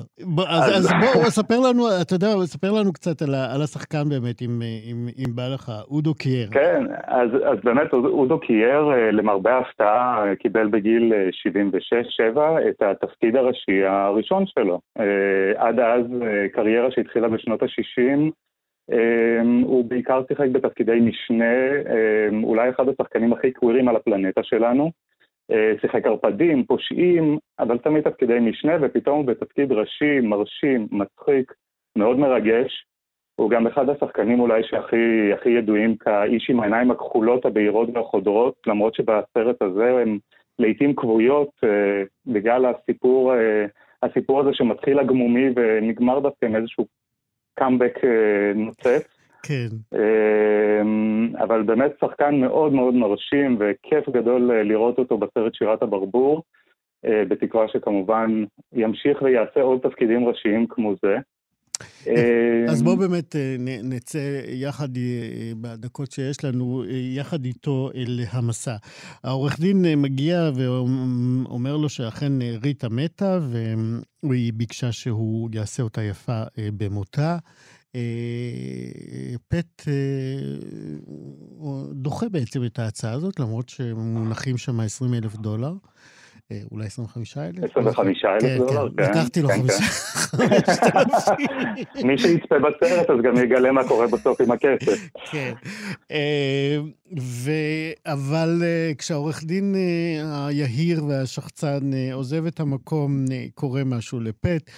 אז, 0.49 0.77
אז 0.77 0.93
בוא, 1.01 1.25
ספר 1.25 1.61
לנו, 1.69 1.85
אתה 2.03 2.15
יודע, 2.15 2.27
ספר 2.45 2.73
לנו 2.73 2.93
קצת 2.93 3.23
על, 3.23 3.35
על 3.35 3.63
השחקן 3.63 4.09
באמת, 4.09 4.43
אם, 4.43 4.63
אם, 4.91 5.09
אם 5.19 5.37
בא 5.37 5.49
לך, 5.55 5.73
אודו 5.91 6.15
קייר. 6.15 6.49
כן, 6.51 6.85
אז, 7.07 7.31
אז 7.45 7.59
באמת 7.65 7.93
אודו 7.93 8.41
קייר, 8.41 8.93
אה, 8.93 9.11
למרבה 9.11 9.55
ההפתעה, 9.55 10.25
קיבל 10.39 10.69
בגיל 10.69 11.13
76-7 12.35 12.39
אה, 12.39 12.69
את 12.69 12.83
התפקיד 12.83 13.37
הראשי 13.37 13.85
הראשון 13.85 14.45
שלו. 14.47 14.81
אה, 14.99 15.05
עד 15.57 15.81
אז, 15.81 16.07
קריירה 16.53 16.91
שהתחילה 16.91 17.29
בשנות 17.29 17.63
ה-60, 17.63 18.01
אמ, 18.01 18.31
הוא 19.65 19.85
בעיקר 19.85 20.23
שיחק 20.29 20.49
בתפקידי 20.53 21.01
משנה, 21.01 21.55
אמ, 22.31 22.45
אולי 22.45 22.71
אחד 22.71 22.89
השחקנים 22.89 23.33
הכי 23.33 23.53
קווירים 23.53 23.89
על 23.89 23.97
הפלנטה 23.97 24.43
שלנו. 24.43 24.91
אה, 25.51 25.73
שיחק 25.81 26.07
ערפדים, 26.07 26.65
פושעים, 26.65 27.39
אבל 27.59 27.79
תמיד 27.79 28.05
תפקידי 28.05 28.41
משנה, 28.41 28.73
ופתאום 28.83 29.17
הוא 29.17 29.27
בתפקיד 29.27 29.73
ראשי, 29.73 30.21
מרשים, 30.21 30.89
מצחיק, 30.91 31.53
מאוד 31.97 32.19
מרגש. 32.19 32.87
הוא 33.37 33.51
גם 33.51 33.67
אחד 33.67 33.89
השחקנים 33.89 34.41
אולי 34.41 34.63
שהכי 34.65 35.51
ידועים 35.51 35.97
כאיש 35.97 36.51
עם 36.51 36.61
העיניים 36.61 36.91
הכחולות, 36.91 37.45
הבהירות 37.47 37.89
והחודרות, 37.95 38.55
למרות 38.67 38.95
שבסרט 38.95 39.63
הזה 39.63 40.01
הם 40.03 40.19
לעיתים 40.59 40.97
כבויות 40.97 41.51
אה, 41.65 42.03
בגלל 42.27 42.67
הסיפור, 42.67 43.35
אה, 43.35 43.67
הסיפור 44.03 44.41
הזה 44.41 44.51
שמתחיל 44.53 44.99
הגמומי 44.99 45.47
ונגמר 45.57 46.21
דווקא 46.21 46.47
עם 46.47 46.57
איזשהו 46.57 46.87
קאמבק 47.55 47.99
אה, 48.05 48.53
נוצץ. 48.55 49.15
כן. 49.43 49.99
אמ, 49.99 51.33
אבל 51.37 51.63
באמת 51.63 51.93
שחקן 52.01 52.35
מאוד 52.41 52.73
מאוד 52.73 52.95
מרשים 52.95 53.57
וכיף 53.61 54.09
גדול 54.09 54.51
אה, 54.51 54.63
לראות 54.63 54.99
אותו 54.99 55.19
בסרט 55.19 55.55
שירת 55.55 55.83
הברבור, 55.83 56.43
אה, 57.07 57.25
בתקווה 57.29 57.69
שכמובן 57.69 58.45
ימשיך 58.73 59.23
ויעשה 59.23 59.61
עוד 59.61 59.81
תפקידים 59.83 60.29
ראשיים 60.29 60.67
כמו 60.67 60.95
זה. 61.03 61.17
אז 62.69 62.83
בואו 62.83 62.97
באמת 62.97 63.37
נצא 63.83 64.41
יחד, 64.49 64.89
בדקות 65.61 66.13
שיש 66.13 66.45
לנו, 66.45 66.85
יחד 67.17 67.45
איתו 67.45 67.91
אל 67.95 68.21
המסע. 68.31 68.77
העורך 69.25 69.61
דין 69.61 69.85
מגיע 70.03 70.51
ואומר 70.55 71.77
לו 71.77 71.89
שאכן 71.89 72.33
ריטה 72.63 72.89
מתה, 72.89 73.39
והיא 74.23 74.53
ביקשה 74.53 74.93
שהוא 74.93 75.51
יעשה 75.53 75.83
אותה 75.83 76.03
יפה 76.03 76.43
במותה. 76.59 77.39
פט 79.49 79.83
דוחה 81.93 82.29
בעצם 82.29 82.65
את 82.65 82.79
ההצעה 82.79 83.13
הזאת, 83.13 83.41
למרות 83.41 83.69
שמונחים 83.69 84.59
שם 84.59 84.81
20 84.81 85.15
אלף 85.15 85.37
דולר. 85.37 85.73
אה, 86.53 86.61
אולי 86.73 86.87
25 86.87 87.39
אלף? 87.39 87.65
25 87.71 88.25
אלף 88.25 88.43
כן, 88.43 88.59
דולר, 88.59 88.89
כן. 88.97 89.03
לקחתי 89.03 89.43
לו 89.43 89.49
5,000. 89.49 89.81
כן. 91.95 92.07
מי 92.07 92.19
שיצפה 92.19 92.55
בסרט 92.59 93.11
אז 93.11 93.17
גם 93.25 93.45
יגלה 93.45 93.73
מה 93.73 93.89
קורה 93.89 94.07
בסוף 94.07 94.41
עם 94.41 94.51
הכסף. 94.51 95.09
כן. 95.31 95.53
אה, 96.11 96.79
אבל 98.07 98.63
אה, 98.63 98.93
כשהעורך 98.99 99.45
דין 99.45 99.75
היהיר 100.23 101.05
והשחצן 101.05 101.91
עוזב 102.13 102.47
את 102.47 102.61
המקום, 102.61 103.25
קורה 103.55 103.85
משהו 103.85 104.21
לפט, 104.21 104.71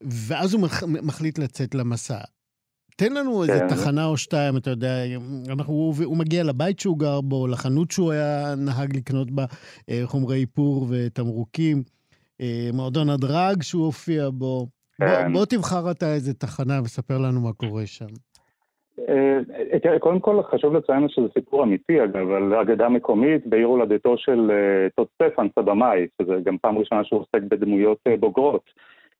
ואז 0.00 0.54
הוא 0.54 0.68
מחליט 0.82 1.38
לצאת 1.38 1.74
למסע. 1.74 2.18
תן 2.96 3.12
לנו 3.12 3.42
איזה 3.42 3.60
כן. 3.60 3.68
תחנה 3.68 4.06
או 4.06 4.16
שתיים, 4.16 4.56
אתה 4.56 4.70
יודע, 4.70 4.94
אנחנו, 5.52 5.74
הוא, 5.74 5.94
הוא 6.04 6.16
מגיע 6.16 6.44
לבית 6.44 6.78
שהוא 6.78 6.98
גר 6.98 7.20
בו, 7.20 7.46
לחנות 7.46 7.90
שהוא 7.90 8.12
היה 8.12 8.54
נהג 8.56 8.96
לקנות 8.96 9.30
בה 9.30 9.44
אה, 9.90 10.00
חומרי 10.04 10.40
איפור 10.40 10.86
ותמרוקים, 10.90 11.82
אה, 12.40 12.68
מועדון 12.72 13.10
הדרג 13.10 13.62
שהוא 13.62 13.84
הופיע 13.84 14.28
בו. 14.32 14.66
כן. 14.98 15.32
בוא, 15.32 15.40
בוא 15.40 15.44
תבחר 15.44 15.90
אתה 15.90 16.14
איזה 16.14 16.34
תחנה 16.34 16.80
וספר 16.84 17.18
לנו 17.18 17.40
מה 17.40 17.52
קורה 17.52 17.86
שם. 17.86 18.06
אה, 19.08 19.98
קודם 19.98 20.20
כל 20.20 20.42
חשוב 20.42 20.76
לציין 20.76 21.08
שזה 21.08 21.26
סיפור 21.34 21.64
אמיתי 21.64 22.04
אגב, 22.04 22.30
על 22.30 22.54
אגדה 22.54 22.88
מקומית 22.88 23.46
בעיר 23.46 23.66
הולדתו 23.66 24.18
של 24.18 24.50
טוד 24.96 25.06
סטפן, 25.14 25.46
סבמאי, 25.58 26.06
שזה 26.22 26.34
גם 26.44 26.58
פעם 26.58 26.78
ראשונה 26.78 27.04
שהוא 27.04 27.20
עוסק 27.20 27.42
בדמויות 27.48 27.98
בוגרות. 28.20 28.70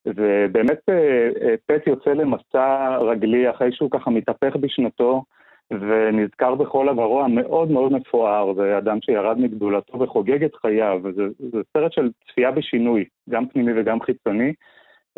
ובאמת 0.06 0.80
אה, 0.88 1.28
אה, 1.42 1.54
פט 1.66 1.86
יוצא 1.86 2.10
למסע 2.10 2.96
רגלי 2.96 3.50
אחרי 3.50 3.72
שהוא 3.72 3.90
ככה 3.90 4.10
מתהפך 4.10 4.56
בשנתו 4.56 5.24
ונזכר 5.70 6.54
בכל 6.54 6.88
עברו 6.88 7.22
המאוד 7.22 7.70
מאוד 7.70 7.92
מפואר, 7.92 8.54
זה 8.54 8.78
אדם 8.78 8.98
שירד 9.00 9.38
מגדולתו 9.38 10.00
וחוגג 10.00 10.44
את 10.44 10.54
חייו, 10.54 11.00
וזה 11.04 11.22
זה 11.38 11.58
סרט 11.72 11.92
של 11.92 12.10
צפייה 12.28 12.50
בשינוי, 12.50 13.04
גם 13.30 13.48
פנימי 13.48 13.72
וגם 13.76 14.00
חיצוני, 14.00 14.52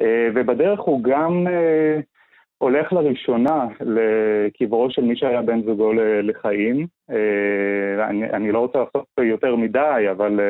אה, 0.00 0.28
ובדרך 0.35 0.81
הוא 0.81 1.02
גם 1.02 1.47
הולך 2.59 2.93
לראשונה 2.93 3.66
לקברו 3.81 4.90
של 4.90 5.02
מי 5.02 5.16
שהיה 5.16 5.43
בן 5.43 5.62
זוגו 5.62 5.93
לחיים. 6.23 6.87
אני, 8.09 8.31
אני 8.31 8.52
לא 8.52 8.59
רוצה 8.59 8.78
לעשות 8.78 9.07
יותר 9.19 9.57
מדי, 9.57 10.07
אבל 10.11 10.40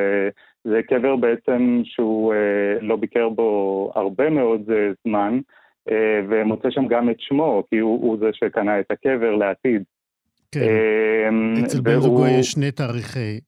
זה 0.71 0.81
קבר 0.89 1.17
בעצם 1.17 1.81
שהוא 1.85 2.35
אה, 2.35 2.81
לא 2.81 2.97
ביקר 2.97 3.29
בו 3.29 3.93
הרבה 3.95 4.31
מאוד 4.31 4.71
אה, 4.71 4.91
זמן, 5.07 5.39
אה, 5.91 6.21
ומוצא 6.29 6.71
שם 6.71 6.87
גם 6.87 7.11
את 7.11 7.17
שמו, 7.19 7.63
כי 7.71 7.79
הוא, 7.79 8.03
הוא 8.03 8.19
זה 8.19 8.31
שקנה 8.33 8.81
את 8.81 8.91
הקבר 8.91 9.35
לעתיד. 9.35 9.83
כן, 10.53 10.61
אה, 10.61 11.65
אצל 11.65 11.81
בן 11.81 12.01
זוגו 12.01 12.27
יש 12.27 12.51
שני 12.51 12.71
תאריכי 12.71 13.41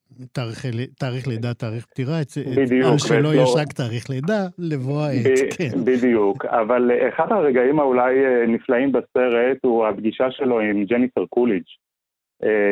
תאריך 0.99 1.29
לידה, 1.29 1.55
תאריך 1.55 1.87
פטירה, 1.87 2.21
בדיוק. 2.57 2.95
שלא 2.97 3.35
יש 3.35 3.51
רק 3.57 3.73
תאריך 3.73 4.11
לידה, 4.11 4.47
לבוא 4.59 5.03
העת, 5.03 5.39
כן. 5.57 5.85
בדיוק, 5.85 6.45
אבל 6.45 6.91
אחד 7.09 7.33
הרגעים 7.33 7.81
האולי 7.81 8.15
נפלאים 8.49 8.93
בסרט 8.93 9.59
הוא 9.63 9.87
הפגישה 9.87 10.31
שלו 10.31 10.61
עם 10.61 10.85
ג'ניפר 10.85 11.27
קוליג'. 11.27 11.63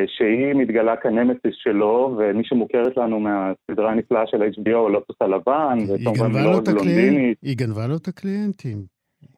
שהיא 0.06 0.54
מתגלה 0.54 0.96
כנמסיס 0.96 1.54
שלו, 1.54 2.14
ומי 2.18 2.44
שמוכרת 2.44 2.96
לנו 2.96 3.20
מהסדרה 3.20 3.90
הנפלאה 3.90 4.26
של 4.26 4.42
HBO, 4.42 4.88
לוטוס 4.92 5.16
הלבן, 5.20 5.78
וכמובן 5.88 6.44
לא 6.44 6.61
בלונדינית. 6.66 7.38
היא 7.42 7.56
גנבה 7.56 7.87
לו 7.87 7.96
את 7.96 8.08
הקליינטים. 8.08 8.78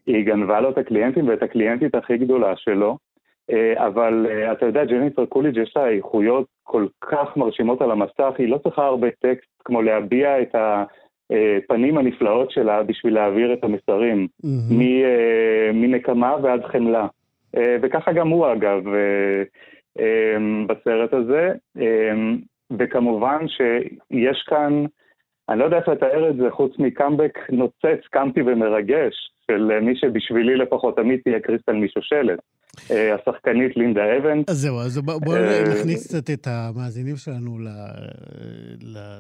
היא 0.06 0.26
גנבה 0.26 0.61
לו 0.61 0.70
את 0.70 0.78
הקליינטים 0.78 1.28
ואת 1.28 1.42
הקליינטית 1.42 1.94
הכי 1.94 2.16
גדולה 2.16 2.52
שלו. 2.56 2.99
אה, 3.50 3.87
אבל 3.87 4.26
אה, 4.30 4.52
אתה 4.52 4.66
יודע, 4.66 4.85
ג'ניפר 4.85 5.26
קוליג' 5.26 5.56
יש 5.56 5.73
לה 5.76 5.88
איכויות 5.88 6.47
כל 6.62 6.87
כך 7.00 7.37
מרשימות 7.37 7.82
על 7.82 7.90
המסך, 7.90 8.35
היא 8.38 8.49
לא 8.49 8.58
צריכה 8.58 8.87
הרבה 8.87 9.08
טקסט 9.11 9.49
כמו 9.64 9.82
להביע 9.82 10.42
את 10.42 10.54
הפנים 10.54 11.99
הנפלאות 11.99 12.50
שלה 12.50 12.82
בשביל 12.82 13.14
להעביר 13.14 13.52
את 13.52 13.64
המסרים, 13.64 14.28
mm-hmm. 14.42 14.75
מנקמה 15.73 16.37
ועד 16.42 16.64
חמלה. 16.64 17.06
וככה 17.82 18.12
גם 18.12 18.28
הוא 18.28 18.52
אגב 18.52 18.82
בסרט 20.67 21.12
הזה, 21.12 21.52
וכמובן 22.78 23.49
שיש 23.49 24.43
כאן, 24.47 24.85
אני 25.49 25.59
לא 25.59 25.64
יודע 25.64 25.76
איך 25.78 25.88
לתאר 25.88 26.31
את 26.31 26.37
זה 26.37 26.50
חוץ 26.50 26.78
מקאמבק 26.78 27.38
נוצץ, 27.50 28.07
קאמפי 28.11 28.40
ומרגש, 28.47 29.33
של 29.47 29.81
מי 29.81 29.97
שבשבילי 29.97 30.57
לפחות 30.57 30.97
תמיד 30.97 31.21
תהיה 31.25 31.40
קריסטל 31.40 31.73
משושלת. 31.73 32.38
אה, 32.90 33.14
השחקנית 33.14 33.76
לינדה 33.76 34.00
אבנס. 34.18 34.44
אז 34.49 34.58
זהו, 34.58 34.80
אז 34.80 34.99
בואו 34.99 35.37
אה, 35.37 35.62
נכניס 35.78 36.06
קצת 36.06 36.30
את 36.30 36.47
המאזינים 36.47 37.16
שלנו 37.16 37.58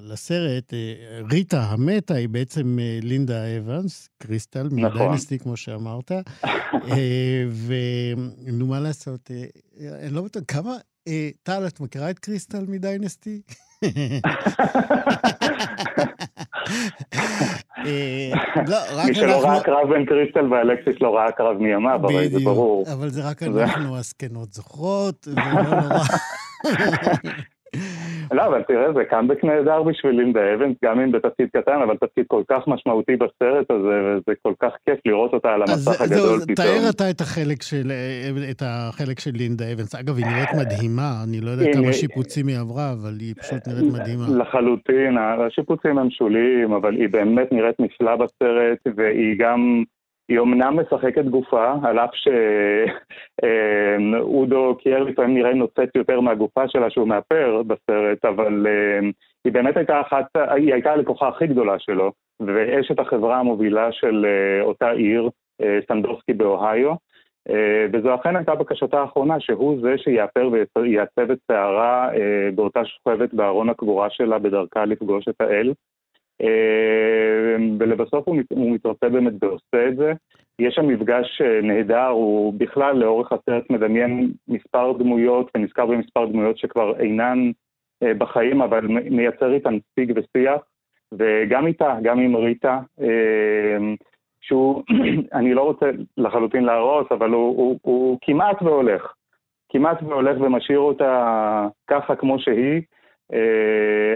לסרט. 0.02 0.74
אה, 0.74 1.20
ריטה 1.30 1.60
המתה 1.60 2.14
היא 2.14 2.28
בעצם 2.28 2.76
לינדה 3.02 3.58
אבנס, 3.58 4.08
קריסטל, 4.18 4.68
נכון. 4.72 4.82
מדיינסטי, 4.82 5.38
כמו 5.38 5.56
שאמרת. 5.56 6.12
ונו, 7.66 8.66
מה 8.66 8.80
לעשות, 8.80 9.30
אני 9.80 10.14
לא 10.14 10.22
בטוח, 10.22 10.42
כמה... 10.48 10.76
טל, 11.42 11.66
את 11.66 11.80
מכירה 11.80 12.10
את 12.10 12.18
קריסטל 12.18 12.64
מדיינסטי? 12.68 13.40
אה, 17.86 18.30
לא, 18.68 18.76
מי 19.08 19.14
שלא 19.14 19.44
ראה 19.44 19.62
קרב 19.62 19.88
בין 19.90 20.04
קריסטל 20.04 20.52
ואלקסיס 20.52 20.96
לא 21.00 21.16
ראה 21.16 21.32
קרב 21.32 21.56
מימיו, 21.56 22.00
הרי 22.04 22.28
זה 22.28 22.38
ברור. 22.44 22.84
אבל 22.92 23.08
זה 23.08 23.28
רק 23.30 23.42
אנחנו 23.42 23.96
הזקנות 23.96 24.52
זוכרות, 24.52 25.28
ולא 25.28 25.62
נורא. 25.62 26.04
לא, 28.32 28.46
אבל 28.46 28.62
תראה, 28.62 28.92
זה 28.92 29.04
קאמבק 29.04 29.44
נהדר 29.44 29.82
בשביל 29.82 30.12
לינדה 30.12 30.54
אבנס, 30.54 30.76
גם 30.84 31.00
אם 31.00 31.12
בתפקיד 31.12 31.48
קטן, 31.56 31.80
אבל 31.82 31.96
תפקיד 31.96 32.24
כל 32.28 32.42
כך 32.50 32.68
משמעותי 32.68 33.16
בסרט 33.16 33.70
הזה, 33.70 34.00
וזה 34.04 34.34
כל 34.42 34.52
כך 34.62 34.72
כיף 34.86 34.98
לראות 35.06 35.32
אותה 35.32 35.48
על 35.48 35.62
המסך 35.62 36.00
הגדול 36.00 36.40
פתאום. 36.40 36.54
תאר 36.54 36.90
אתה 36.90 37.10
את 37.10 37.20
החלק 37.20 37.62
של, 37.62 37.92
את 38.50 38.62
החלק 38.66 39.20
של 39.20 39.30
לינדה 39.34 39.64
אבנס. 39.72 39.94
אגב, 39.94 40.16
היא 40.16 40.26
נראית 40.26 40.48
מדהימה, 40.60 41.10
אני 41.24 41.40
לא 41.40 41.50
יודע 41.50 41.72
כמה 41.72 41.92
שיפוצים 41.92 42.46
היא 42.46 42.58
עברה, 42.58 42.92
אבל 42.92 43.14
היא 43.20 43.34
פשוט 43.40 43.68
נראית 43.68 43.92
מדהימה. 43.92 44.24
לחלוטין, 44.38 45.18
השיפוצים 45.18 45.98
הם 45.98 46.10
שוליים, 46.10 46.72
אבל 46.72 46.94
היא 46.94 47.08
באמת 47.08 47.52
נראית 47.52 47.80
נפלא 47.80 48.16
בסרט, 48.16 48.78
והיא 48.96 49.38
גם... 49.38 49.82
היא 50.28 50.40
אמנם 50.40 50.80
משחקת 50.80 51.24
גופה, 51.24 51.74
על 51.82 51.98
אף 51.98 52.10
שאודו 53.40 54.76
קייר 54.78 55.02
לפעמים 55.02 55.34
נראה 55.34 55.54
נוצץ 55.54 55.88
יותר 55.94 56.20
מהגופה 56.20 56.68
שלה 56.68 56.90
שהוא 56.90 57.08
מאפר 57.08 57.62
בסרט, 57.66 58.24
אבל 58.24 58.66
אמ, 58.66 59.10
היא 59.44 59.52
באמת 59.52 59.76
הייתה 59.76 60.00
אחת, 60.00 60.26
היא 60.36 60.72
הייתה 60.72 60.92
הלקוחה 60.92 61.28
הכי 61.28 61.46
גדולה 61.46 61.78
שלו, 61.78 62.12
ואשת 62.40 62.98
החברה 62.98 63.38
המובילה 63.38 63.92
של 63.92 64.26
אה, 64.26 64.62
אותה 64.64 64.90
עיר, 64.90 65.30
אה, 65.60 65.78
סנדורסקי 65.88 66.32
באוהיו, 66.32 66.92
אה, 67.50 67.86
וזו 67.92 68.14
אכן 68.14 68.36
הייתה 68.36 68.54
בקשתה 68.54 69.00
האחרונה, 69.00 69.40
שהוא 69.40 69.80
זה 69.82 69.98
שיאפר 69.98 70.50
ויעצב 70.76 71.30
את 71.30 71.38
שערה 71.52 72.10
באותה 72.54 72.84
שוכבת 72.84 73.34
בארון 73.34 73.68
הקבורה 73.68 74.10
שלה 74.10 74.38
בדרכה 74.38 74.84
לפגוש 74.84 75.28
את 75.28 75.40
האל. 75.40 75.72
אה, 76.42 77.56
ולבסוף 77.78 78.28
הוא, 78.28 78.36
הוא 78.50 78.70
מתרצה 78.74 79.08
באמת 79.08 79.32
ועושה 79.40 79.88
את 79.88 79.96
זה. 79.96 80.12
יש 80.58 80.74
שם 80.74 80.88
מפגש 80.88 81.40
אה, 81.40 81.60
נהדר, 81.62 82.06
הוא 82.06 82.54
בכלל 82.56 82.96
לאורך 82.96 83.32
הסרט 83.32 83.70
מדמיין 83.70 84.32
מספר 84.48 84.92
דמויות 84.98 85.50
ונזכר 85.54 85.86
במספר 85.86 86.26
דמויות 86.26 86.58
שכבר 86.58 87.00
אינן 87.00 87.50
אה, 88.02 88.14
בחיים, 88.14 88.62
אבל 88.62 88.86
מייצר 88.88 89.52
איתן 89.52 89.78
שיג 89.94 90.12
ושיח, 90.16 90.60
וגם 91.12 91.66
איתה, 91.66 91.96
גם 92.02 92.18
עם 92.18 92.36
ריטה, 92.36 92.80
שהוא, 94.40 94.82
אני 95.38 95.54
לא 95.54 95.62
רוצה 95.62 95.86
לחלוטין 96.16 96.64
להרוס, 96.64 97.06
אבל 97.10 97.30
הוא, 97.30 97.56
הוא, 97.56 97.78
הוא 97.82 98.18
כמעט 98.22 98.62
והולך. 98.62 99.12
כמעט 99.68 100.02
והולך 100.02 100.40
ומשאיר 100.40 100.78
אותה 100.78 101.66
ככה 101.90 102.16
כמו 102.16 102.38
שהיא, 102.38 102.82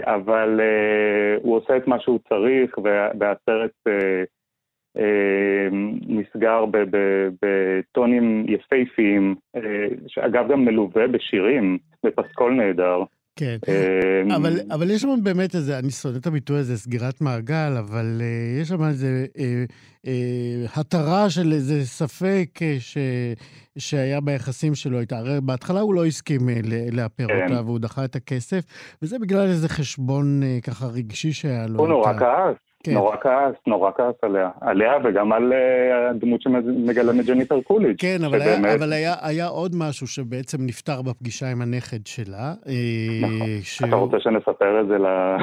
אבל 0.03 0.59
אה, 0.61 1.37
הוא 1.41 1.57
עושה 1.57 1.77
את 1.77 1.87
מה 1.87 1.99
שהוא 1.99 2.19
צריך, 2.29 2.77
והסרט 3.19 3.71
אה, 3.87 5.67
נסגר 6.07 6.65
בטונים 7.41 8.45
יפהפיים, 8.47 9.35
שאגב 10.07 10.51
גם 10.51 10.65
מלווה 10.65 11.07
בשירים, 11.07 11.77
בפסקול 12.05 12.53
נהדר. 12.53 13.03
כן, 13.35 13.57
אבל, 14.35 14.59
אבל 14.71 14.91
יש 14.91 15.01
שם 15.01 15.09
באמת 15.23 15.55
איזה, 15.55 15.79
אני 15.79 15.91
שונא 15.91 16.17
את 16.17 16.27
הביטוי 16.27 16.59
הזה, 16.59 16.77
סגירת 16.77 17.21
מעגל, 17.21 17.77
אבל 17.79 18.21
uh, 18.21 18.61
יש 18.61 18.67
שם 18.67 18.83
איזה 18.83 19.25
uh, 19.33 19.39
uh, 20.05 20.79
התרה 20.79 21.29
של 21.29 21.53
איזה 21.53 21.85
ספק 21.85 22.59
ש, 22.79 22.97
שהיה 23.77 24.21
ביחסים 24.21 24.75
שלו 24.75 24.99
איתה. 24.99 25.17
הרי 25.17 25.41
בהתחלה 25.41 25.79
הוא 25.79 25.93
לא 25.93 26.05
הסכים 26.05 26.49
לאפר 26.91 27.27
כן. 27.27 27.43
אותה, 27.43 27.61
והוא 27.65 27.79
דחה 27.79 28.05
את 28.05 28.15
הכסף, 28.15 28.63
וזה 29.01 29.19
בגלל 29.19 29.47
איזה 29.47 29.69
חשבון 29.69 30.41
uh, 30.43 30.61
ככה 30.65 30.85
רגשי 30.85 31.33
שהיה 31.33 31.67
לו. 31.67 31.79
הוא 31.79 31.87
נורא 31.87 32.13
כעס. 32.19 32.72
כן. 32.83 32.93
נורא 32.93 33.15
כעס, 33.21 33.55
נורא 33.67 33.91
כעס 33.97 34.15
עליה. 34.21 34.49
עליה 34.61 34.91
וגם 35.03 35.33
על 35.33 35.53
uh, 35.53 36.15
הדמות 36.15 36.41
שמגלמת 36.41 37.25
ג'ניפר 37.25 37.61
קוליג'. 37.61 37.95
כן, 37.97 38.17
אבל, 38.25 38.39
שבאמת... 38.39 38.65
היה, 38.65 38.75
אבל 38.75 38.93
היה, 38.93 39.13
היה 39.21 39.47
עוד 39.47 39.71
משהו 39.75 40.07
שבעצם 40.07 40.57
נפתר 40.61 41.01
בפגישה 41.01 41.51
עם 41.51 41.61
הנכד 41.61 42.07
שלה. 42.07 42.53
אה, 42.67 42.73
נכון. 43.21 43.47
ש... 43.61 43.83
אתה 43.83 43.95
רוצה 43.95 44.17
שנספר 44.19 44.81
את 44.81 44.87
זה 44.87 44.97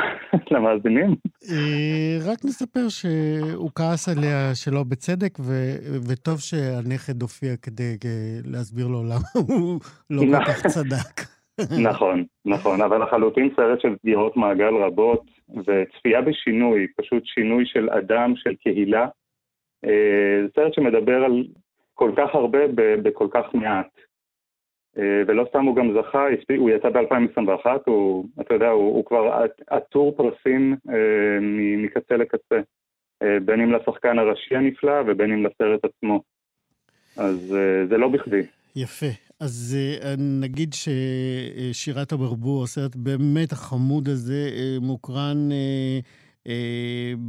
למאזינים? 0.54 1.14
אה, 1.50 2.32
רק 2.32 2.44
נספר 2.44 2.88
שהוא 2.88 3.70
כעס 3.74 4.08
עליה 4.08 4.54
שלא 4.54 4.84
בצדק, 4.88 5.38
ו, 5.40 5.52
וטוב 6.08 6.38
שהנכד 6.38 7.22
הופיע 7.22 7.56
כדי 7.62 7.96
להסביר 8.44 8.86
לו 8.86 9.02
למה 9.02 9.28
הוא 9.48 9.80
לא 10.10 10.22
כל 10.22 10.44
כך 10.44 10.66
צדק. 10.66 11.40
נכון, 11.90 12.24
נכון, 12.44 12.82
אבל 12.82 13.02
לחלוטין 13.02 13.50
סרט 13.56 13.80
של 13.80 13.94
סגירות 14.00 14.36
מעגל 14.36 14.74
רבות 14.86 15.39
וצפייה 15.56 16.22
בשינוי, 16.22 16.86
פשוט 16.96 17.26
שינוי 17.26 17.66
של 17.66 17.90
אדם, 17.90 18.32
של 18.36 18.54
קהילה. 18.54 19.06
אה, 19.84 20.42
זה 20.42 20.48
סרט 20.54 20.74
שמדבר 20.74 21.24
על 21.24 21.44
כל 21.94 22.12
כך 22.16 22.34
הרבה 22.34 22.58
בכל 23.02 23.28
כך 23.30 23.54
מעט. 23.54 23.90
אה, 24.98 25.22
ולא 25.26 25.46
סתם 25.48 25.64
הוא 25.64 25.76
גם 25.76 25.92
זכה, 26.00 26.26
הוא 26.58 26.70
יצא 26.70 26.88
ב-2021, 26.88 27.66
אתה 28.40 28.54
יודע, 28.54 28.68
הוא, 28.68 28.94
הוא 28.94 29.04
כבר 29.04 29.44
עטור 29.66 30.16
פרסים 30.16 30.76
אה, 30.88 31.38
מקצה 31.76 32.16
לקצה, 32.16 32.60
בין 33.44 33.60
אם 33.60 33.72
לשחקן 33.72 34.18
הראשי 34.18 34.56
הנפלא 34.56 35.02
ובין 35.06 35.32
אם 35.32 35.46
לסרט 35.46 35.84
עצמו. 35.84 36.20
אז 37.16 37.56
זה 37.88 37.96
לא 37.96 38.08
בכדי. 38.08 38.42
יפה. 38.76 39.29
אז 39.40 39.76
אה, 40.02 40.14
נגיד 40.18 40.74
ששירת 40.74 42.12
הברבור, 42.12 42.64
הסרט 42.64 42.96
באמת 42.96 43.52
החמוד 43.52 44.08
הזה, 44.08 44.50
אה, 44.52 44.76
מוקרן 44.80 45.48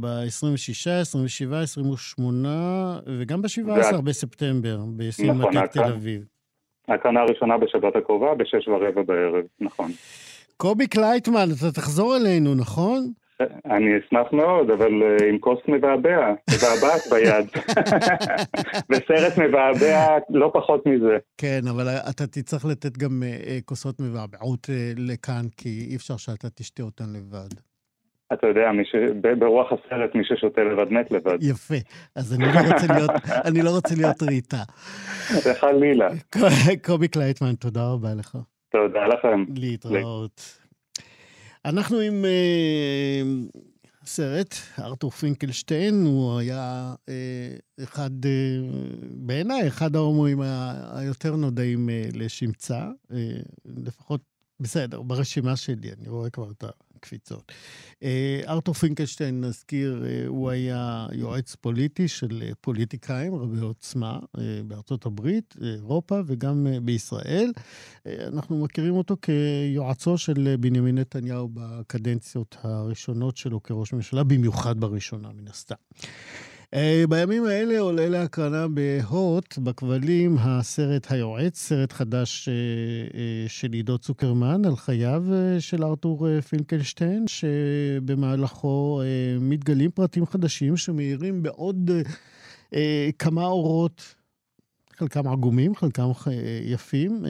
ב-26, 0.00 0.90
27, 1.00 1.60
28 1.60 2.98
וגם 3.06 3.42
ב-17 3.42 4.00
בספטמבר, 4.04 4.78
בסינמטק 4.96 5.48
נכון, 5.48 5.66
תל 5.66 5.84
אביב. 5.84 6.24
הקרנה 6.88 7.20
הראשונה 7.20 7.58
בשבת 7.58 7.96
הקרובה, 7.96 8.34
בשש 8.34 8.68
ורבע 8.68 9.02
בערב, 9.02 9.44
נכון. 9.60 9.90
קובי 10.56 10.86
קלייטמן, 10.86 11.48
אתה 11.58 11.72
תחזור 11.72 12.16
אלינו, 12.16 12.54
נכון? 12.54 13.12
אני 13.64 13.98
אשמח 13.98 14.32
מאוד, 14.32 14.70
אבל 14.70 15.02
אה, 15.02 15.28
עם 15.28 15.38
כוס 15.38 15.58
מבעבע, 15.68 16.34
מבעבעת 16.50 17.02
ביד. 17.10 17.46
וסרט 18.90 19.38
מבעבע 19.38 20.18
לא 20.30 20.50
פחות 20.54 20.86
מזה. 20.86 21.18
כן, 21.38 21.60
אבל 21.70 21.88
אתה 22.10 22.26
תצטרך 22.26 22.64
לתת 22.64 22.98
גם 22.98 23.22
אה, 23.22 23.28
אה, 23.28 23.58
כוסות 23.64 24.00
מבעבעות 24.00 24.66
לכאן, 24.96 25.42
כי 25.56 25.86
אי 25.90 25.96
אפשר 25.96 26.16
שאתה 26.16 26.48
תשתה 26.50 26.82
אותן 26.82 27.04
לבד. 27.16 27.48
אתה 28.32 28.46
יודע, 28.46 28.70
ש... 28.84 28.96
ברוח 29.38 29.72
הסרט, 29.72 30.14
מי 30.14 30.24
ששותה 30.24 30.60
לבד 30.60 30.92
מת 30.92 31.10
לבד. 31.10 31.38
יפה. 31.40 31.74
אז 32.16 32.34
אני 32.34 32.44
לא 32.44 32.60
רוצה 32.72 32.86
להיות, 32.94 33.10
אני 33.48 33.62
לא 33.62 33.70
רוצה 33.70 33.94
להיות 33.94 34.22
ריטה. 34.22 34.62
חלילה. 35.60 36.08
קובי 36.84 37.08
קלייטמן, 37.08 37.54
תודה 37.54 37.80
רבה 37.92 38.08
לך. 38.18 38.36
תודה 38.72 39.06
לכם. 39.06 39.44
להתראות. 39.56 40.61
אנחנו 41.64 41.98
עם 41.98 42.24
אה, 42.24 43.22
סרט, 44.04 44.54
ארתור 44.78 45.10
פינקלשטיין, 45.10 46.04
הוא 46.06 46.38
היה 46.38 46.94
אה, 47.08 47.56
אחד, 47.82 48.10
אה, 48.24 48.30
בעיניי, 49.10 49.68
אחד 49.68 49.96
ההומואים 49.96 50.40
היותר 50.92 51.36
נודעים 51.36 51.90
אה, 51.90 52.08
לשמצה, 52.12 52.88
אה, 53.12 53.36
לפחות 53.64 54.20
בסדר, 54.60 55.02
ברשימה 55.02 55.56
שלי, 55.56 55.92
אני 55.92 56.08
רואה 56.08 56.30
כבר 56.30 56.50
את 56.50 56.64
הקפיצות. 56.64 56.91
אה, 58.02 58.40
ארתור 58.48 58.74
פינקלשטיין, 58.74 59.44
נזכיר, 59.44 60.04
אה, 60.06 60.26
הוא 60.26 60.50
היה 60.50 61.06
יועץ 61.12 61.54
פוליטי 61.54 62.08
של 62.08 62.42
אה, 62.42 62.50
פוליטיקאים 62.60 63.34
רבי 63.34 63.60
עוצמה 63.60 64.18
בארצות 64.66 65.06
הברית, 65.06 65.54
אירופה 65.62 66.20
וגם 66.26 66.66
בישראל. 66.82 67.52
אנחנו 68.06 68.64
מכירים 68.64 68.94
אותו 68.94 69.16
כיועצו 69.22 70.18
של 70.18 70.54
בנימין 70.60 70.98
נתניהו 70.98 71.48
בקדנציות 71.52 72.56
הראשונות 72.62 73.36
שלו 73.36 73.62
כראש 73.62 73.92
ממשלה, 73.92 74.24
במיוחד 74.24 74.80
בראשונה, 74.80 75.28
מן 75.32 75.48
הסתם. 75.48 75.74
Uh, 76.74 77.06
בימים 77.08 77.44
האלה 77.44 77.78
עולה 77.78 78.08
להקרנה 78.08 78.66
בהוט, 78.68 79.58
בכבלים, 79.58 80.36
הסרט 80.38 81.12
היועץ, 81.12 81.58
סרט 81.58 81.92
חדש 81.92 82.48
uh, 82.48 83.12
uh, 83.12 83.16
של 83.48 83.72
עידו 83.72 83.98
צוקרמן 83.98 84.64
על 84.64 84.76
חייו 84.76 85.24
של 85.58 85.84
ארתור 85.84 86.40
פינקלשטיין, 86.40 87.24
שבמהלכו 87.28 89.02
מתגלים 89.40 89.90
פרטים 89.90 90.26
חדשים 90.26 90.76
שמאירים 90.76 91.42
בעוד 91.42 91.90
כמה 93.18 93.44
אורות. 93.44 94.14
חלקם 94.96 95.28
עגומים, 95.28 95.74
חלקם 95.74 96.08
יפים, 96.64 97.24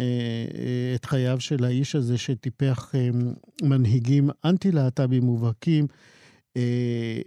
את 0.95 1.05
חייו 1.05 1.41
של 1.41 1.65
האיש 1.65 1.97
הזה 1.97 2.19
שטיפח 2.19 2.93
מנהיגים 3.63 4.31
אנטי-להט"בים 4.45 5.23
מובהקים, 5.23 5.87
אה, 6.57 7.21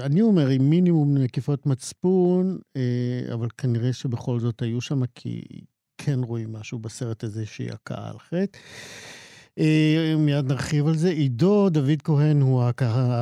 אני 0.00 0.22
אומר, 0.22 0.48
עם 0.48 0.70
מינימום 0.70 1.18
נקיפות 1.18 1.66
מצפון, 1.66 2.58
אה, 2.76 3.34
אבל 3.34 3.48
כנראה 3.58 3.92
שבכל 3.92 4.40
זאת 4.40 4.62
היו 4.62 4.80
שם, 4.80 5.06
כי 5.14 5.42
כן 5.98 6.18
רואים 6.22 6.52
משהו 6.52 6.78
בסרט 6.78 7.24
הזה 7.24 7.46
שהיא 7.46 7.72
הכאה 7.72 8.10
על 8.10 8.18
חטא. 8.18 8.58
אה, 9.58 10.14
מיד 10.18 10.44
נרחיב 10.44 10.86
על 10.86 10.96
זה. 10.96 11.10
עידו 11.10 11.70
דוד 11.70 12.02
כהן 12.04 12.40
הוא 12.40 12.62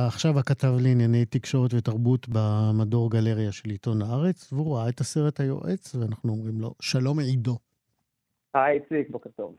עכשיו 0.07 0.39
הכתב 0.39 0.73
לענייני 0.79 1.25
תקשורת 1.25 1.73
ותרבות 1.73 2.27
במדור 2.29 3.11
גלריה 3.11 3.51
של 3.51 3.69
עיתון 3.69 4.01
הארץ, 4.01 4.53
והוא 4.53 4.75
ראה 4.77 4.89
את 4.89 5.01
הסרט 5.01 5.39
היועץ, 5.39 5.95
ואנחנו 5.95 6.31
אומרים 6.31 6.61
לו, 6.61 6.73
שלום 6.81 7.19
עידו. 7.19 7.57
היי, 8.53 8.79
איציק, 8.79 9.09
בוקר 9.09 9.29
טוב. 9.29 9.55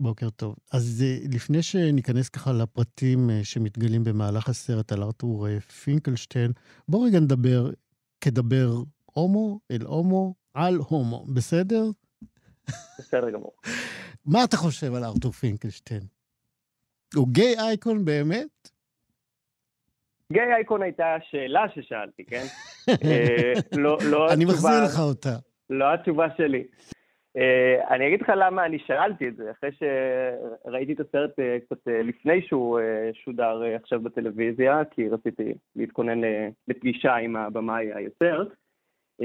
בוקר 0.00 0.30
טוב. 0.30 0.56
אז 0.72 1.04
אה, 1.06 1.36
לפני 1.36 1.62
שניכנס 1.62 2.28
ככה 2.28 2.52
לפרטים 2.52 3.30
אה, 3.30 3.40
שמתגלים 3.42 4.04
במהלך 4.04 4.48
הסרט 4.48 4.92
על 4.92 5.02
ארתור 5.02 5.48
אה, 5.48 5.60
פינקלשטיין, 5.60 6.52
בואו 6.88 7.02
רגע 7.02 7.20
נדבר 7.20 7.70
כדבר 8.20 8.68
הומו 9.04 9.60
אל 9.70 9.82
הומו 9.82 10.34
על 10.54 10.76
הומו, 10.76 11.24
בסדר? 11.34 11.82
בסדר 12.98 13.30
גמור. 13.30 13.52
מה 14.26 14.44
אתה 14.44 14.56
חושב 14.56 14.94
על 14.94 15.04
ארתור 15.04 15.32
פינקלשטיין? 15.32 16.02
הוא 17.14 17.28
גיי 17.28 17.58
אייקון 17.58 18.04
באמת? 18.04 18.70
גיי 20.32 20.54
אייקון 20.54 20.82
הייתה 20.82 21.14
השאלה 21.14 21.64
ששאלתי, 21.74 22.24
כן? 22.24 22.44
לא, 23.76 23.98
לא 24.10 24.26
אני 24.32 24.44
מחזיר 24.44 24.84
לך 24.84 24.98
אותה. 24.98 25.36
לא 25.70 25.94
התשובה 25.94 26.26
שלי. 26.36 26.64
Uh, 27.38 27.88
אני 27.90 28.06
אגיד 28.06 28.22
לך 28.22 28.32
למה 28.36 28.66
אני 28.66 28.78
שאלתי 28.78 29.28
את 29.28 29.36
זה, 29.36 29.50
אחרי 29.50 29.70
שראיתי 29.72 30.92
את 30.92 31.00
הסרט 31.00 31.30
uh, 31.30 31.64
קצת 31.66 31.88
uh, 31.88 31.90
לפני 31.90 32.42
שהוא 32.42 32.80
uh, 32.80 32.82
שודר 33.24 33.62
uh, 33.62 33.80
עכשיו 33.80 34.00
בטלוויזיה, 34.00 34.82
כי 34.90 35.08
רציתי 35.08 35.54
להתכונן 35.76 36.20
לפגישה 36.68 37.14
עם 37.14 37.36
הבמאי 37.36 37.92
היוצר, 37.94 38.44
uh, 39.22 39.24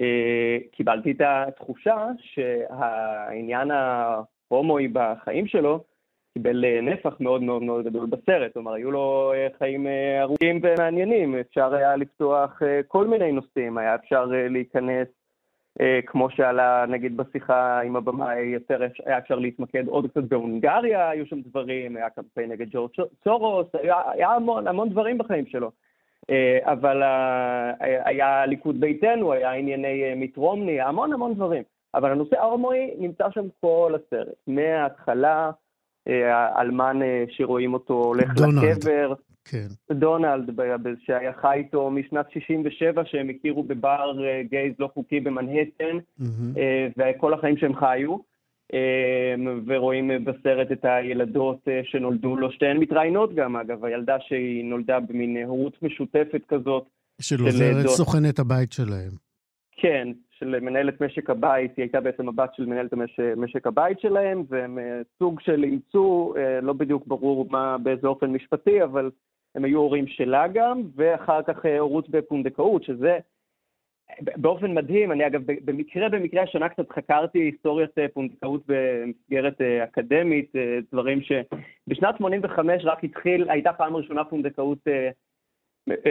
קיבלתי 0.71 1.11
את 1.11 1.21
התחושה 1.21 2.07
שהעניין 2.17 3.71
ההומואי 3.71 4.87
בחיים 4.87 5.47
שלו 5.47 5.83
קיבל 6.33 6.65
uh, 6.65 6.81
נפח 6.81 7.15
מאוד 7.19 7.43
מאוד 7.43 7.63
מאוד 7.63 7.85
גדול 7.85 8.05
בסרט, 8.05 8.53
כלומר 8.53 8.73
היו 8.73 8.91
לו 8.91 9.33
uh, 9.33 9.57
חיים 9.57 9.87
uh, 9.87 10.21
ארוכים 10.21 10.61
ומעניינים, 10.63 11.35
אפשר 11.35 11.73
היה 11.73 11.95
לפתוח 11.95 12.61
uh, 12.61 12.65
כל 12.87 13.07
מיני 13.07 13.31
נושאים, 13.31 13.77
היה 13.77 13.95
אפשר 13.95 14.25
uh, 14.25 14.51
להיכנס 14.51 15.07
כמו 16.05 16.29
שעלה 16.29 16.85
נגיד 16.87 17.17
בשיחה 17.17 17.81
עם 17.81 17.95
הבמאי, 17.95 18.45
יותר 18.45 18.87
היה 19.05 19.17
אפשר 19.17 19.35
להתמקד 19.35 19.87
עוד 19.87 20.09
קצת 20.09 20.23
בהונגריה, 20.23 21.09
היו 21.09 21.25
שם 21.25 21.41
דברים, 21.41 21.97
היה 21.97 22.09
קמפיין 22.09 22.51
נגד 22.51 22.65
ג'ורג' 22.71 22.91
סורוס, 23.23 23.67
היה, 23.73 23.95
היה 24.11 24.29
המון, 24.29 24.67
המון 24.67 24.89
דברים 24.89 25.17
בחיים 25.17 25.45
שלו. 25.45 25.71
אה, 26.29 26.59
אבל 26.63 27.01
היה 27.79 28.45
ליכוד 28.45 28.79
ביתנו, 28.79 29.33
היה 29.33 29.51
ענייני 29.51 30.03
אה, 30.03 30.15
מיט 30.15 30.37
רומני, 30.37 30.81
המון 30.81 31.13
המון 31.13 31.33
דברים. 31.33 31.63
אבל 31.95 32.11
הנושא 32.11 32.39
ההומואי 32.39 32.93
נמצא 32.97 33.31
שם 33.31 33.45
כל 33.61 33.93
הסרט, 33.95 34.35
מההתחלה, 34.47 35.51
האלמן 36.07 36.99
שרואים 37.29 37.73
אותו 37.73 37.93
הולך 37.93 38.29
לקבר. 38.29 39.13
כן. 39.51 39.67
דונלד, 39.91 40.49
שהיה 40.99 41.33
חי 41.41 41.57
איתו 41.57 41.89
משנת 41.89 42.31
67, 42.31 43.05
שהם 43.05 43.29
הכירו 43.29 43.63
בבר 43.63 44.25
אה, 44.25 44.41
גייז 44.43 44.73
לא 44.79 44.89
חוקי 44.93 45.19
במנהטן, 45.19 45.97
mm-hmm. 46.19 46.59
וכל 46.97 47.33
החיים 47.33 47.57
שהם 47.57 47.75
חיו. 47.75 48.17
אה, 48.73 49.35
ורואים 49.67 50.11
בסרט 50.23 50.71
את 50.71 50.85
הילדות 50.85 51.67
שנולדו 51.83 52.35
לו, 52.35 52.51
שתיהן 52.51 52.77
מתראיינות 52.77 53.35
גם, 53.35 53.55
אגב, 53.55 53.85
הילדה 53.85 54.17
שהיא 54.19 54.65
נולדה 54.65 54.99
במין 54.99 55.37
הורות 55.37 55.83
משותפת 55.83 56.41
כזאת. 56.47 56.89
של 57.21 57.41
עוזרת 57.41 57.87
סוכנת 57.87 58.39
הבית 58.39 58.71
שלהם. 58.71 59.11
כן, 59.77 60.07
של 60.39 60.59
מנהלת 60.59 61.01
משק 61.01 61.29
הבית, 61.29 61.77
היא 61.77 61.83
הייתה 61.83 62.01
בעצם 62.01 62.29
הבת 62.29 62.49
של 62.55 62.65
מנהלת 62.65 62.93
המש, 62.93 63.19
משק 63.37 63.67
הבית 63.67 63.99
שלהם, 63.99 64.43
והם 64.49 64.77
סוג 65.19 65.39
של 65.39 65.63
אימצו, 65.63 66.33
לא 66.61 66.73
בדיוק 66.73 67.07
ברור 67.07 67.47
מה, 67.51 67.77
באיזה 67.77 68.07
אופן 68.07 68.31
משפטי, 68.31 68.83
אבל 68.83 69.09
הם 69.57 69.65
היו 69.65 69.79
הורים 69.79 70.07
שלה 70.07 70.47
גם, 70.47 70.81
ואחר 70.95 71.41
כך 71.41 71.65
אה, 71.65 71.79
הורות 71.79 72.09
בפונדקאות, 72.09 72.83
שזה 72.83 73.17
באופן 74.21 74.73
מדהים, 74.73 75.11
אני 75.11 75.27
אגב, 75.27 75.41
במקרה, 75.65 76.09
במקרה 76.09 76.43
השנה 76.43 76.69
קצת 76.69 76.91
חקרתי 76.91 77.39
היסטוריית 77.39 77.97
אה, 77.97 78.05
פונדקאות 78.13 78.63
במסגרת 78.67 79.61
אה, 79.61 79.83
אקדמית, 79.83 80.51
דברים 80.91 81.19
שבשנת 81.21 82.17
85 82.17 82.85
רק 82.85 83.03
התחיל, 83.03 83.49
הייתה 83.49 83.73
פעם 83.73 83.95
ראשונה 83.95 84.23
פונדקאות 84.23 84.79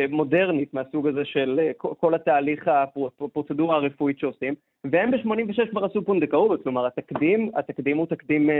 מודרנית 0.09 0.75
מהסוג 0.75 1.07
הזה 1.07 1.25
של 1.25 1.61
כל 1.79 2.15
התהליך, 2.15 2.69
הפרוצדורה 2.69 3.77
הרפואית 3.77 4.19
שעושים, 4.19 4.55
והם 4.85 5.11
ב-86 5.11 5.71
כבר 5.71 5.85
עשו 5.85 6.05
פונדקאות, 6.05 6.63
כלומר 6.63 6.87
התקדים, 6.87 7.51
התקדים 7.55 7.97
הוא 7.97 8.07
תקדים 8.07 8.51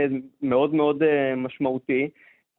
מאוד 0.41 0.73
מאוד 0.73 1.03
משמעותי, 1.37 2.09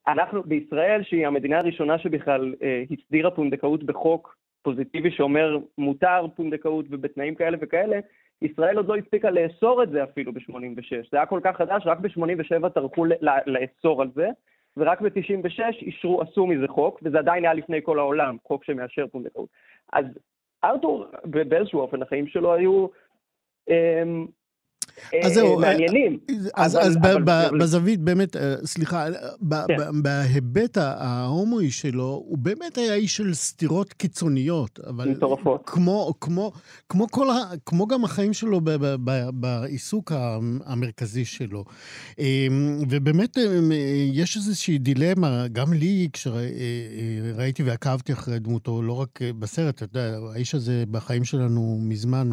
אנחנו 0.09 0.42
בישראל, 0.42 1.03
שהיא 1.03 1.27
המדינה 1.27 1.59
הראשונה 1.59 1.99
שבכלל 1.99 2.55
אה, 2.62 2.83
הסדירה 2.90 3.31
פונדקאות 3.31 3.85
בחוק 3.85 4.37
פוזיטיבי 4.62 5.11
שאומר 5.11 5.59
מותר 5.79 6.27
פונדקאות 6.37 6.87
ובתנאים 6.90 7.35
כאלה 7.35 7.57
וכאלה, 7.61 8.01
ישראל 8.42 8.77
עוד 8.77 8.88
לא 8.88 8.97
הספיקה 8.97 9.31
לאסור 9.31 9.83
את 9.83 9.90
זה 9.90 10.05
אפילו 10.05 10.33
ב-86. 10.33 11.09
זה 11.11 11.16
היה 11.16 11.27
כל 11.27 11.40
כך 11.44 11.57
חדש, 11.57 11.83
רק 11.87 11.99
ב-87 11.99 12.68
טרחו 12.68 13.07
לאסור 13.47 14.03
על 14.03 14.09
זה, 14.14 14.29
ורק 14.77 15.01
ב-96 15.01 15.61
אישרו, 15.83 16.23
עשו 16.23 16.47
מזה 16.47 16.68
חוק, 16.68 17.01
וזה 17.03 17.18
עדיין 17.18 17.44
היה 17.44 17.55
לפני 17.55 17.81
כל 17.83 17.99
העולם, 17.99 18.37
חוק 18.47 18.64
שמאשר 18.64 19.07
פונדקאות. 19.07 19.49
אז 19.92 20.05
ארתור, 20.64 21.07
באיזשהו 21.25 21.81
אופן, 21.81 22.03
החיים 22.03 22.27
שלו 22.27 22.55
היו... 22.55 22.87
אה, 23.71 24.03
אז 25.25 25.33
זהו, 25.33 25.55
אה, 25.55 25.61
מעניינים. 25.61 26.19
אז, 26.55 26.77
אבל, 26.77 26.85
אז 26.85 26.97
אבל, 26.97 27.17
אבל... 27.17 27.59
בזווית, 27.61 28.01
באמת, 28.01 28.37
אה, 28.37 28.55
סליחה, 28.65 29.07
כן. 29.69 30.03
בהיבט 30.03 30.77
ההומואי 30.77 31.71
שלו, 31.71 32.23
הוא 32.29 32.39
באמת 32.39 32.79
היה 32.79 32.95
איש 32.95 33.17
של 33.17 33.35
סתירות 33.35 33.93
קיצוניות. 33.93 34.81
אבל 34.87 35.09
מטורפות. 35.09 35.63
כמו, 35.67 36.15
כמו, 36.21 36.53
כמו, 36.89 37.09
כל 37.09 37.29
כמו 37.67 37.87
גם 37.87 38.05
החיים 38.05 38.33
שלו 38.33 38.61
ב, 38.61 38.71
ב, 38.71 38.97
ב, 39.05 39.29
בעיסוק 39.33 40.13
המרכזי 40.65 41.25
שלו. 41.25 41.65
אמ, 42.19 42.79
ובאמת, 42.91 43.39
אמ, 43.39 43.73
יש 44.13 44.37
איזושהי 44.37 44.79
דילמה, 44.79 45.47
גם 45.53 45.73
לי, 45.73 46.09
כשראיתי 46.13 47.63
ועקבתי 47.63 48.13
אחרי 48.13 48.39
דמותו, 48.39 48.83
לא 48.83 48.93
רק 48.93 49.19
בסרט, 49.39 49.75
אתה 49.75 49.85
יודע, 49.85 50.19
האיש 50.33 50.55
הזה 50.55 50.85
בחיים 50.91 51.25
שלנו 51.25 51.79
מזמן 51.83 52.31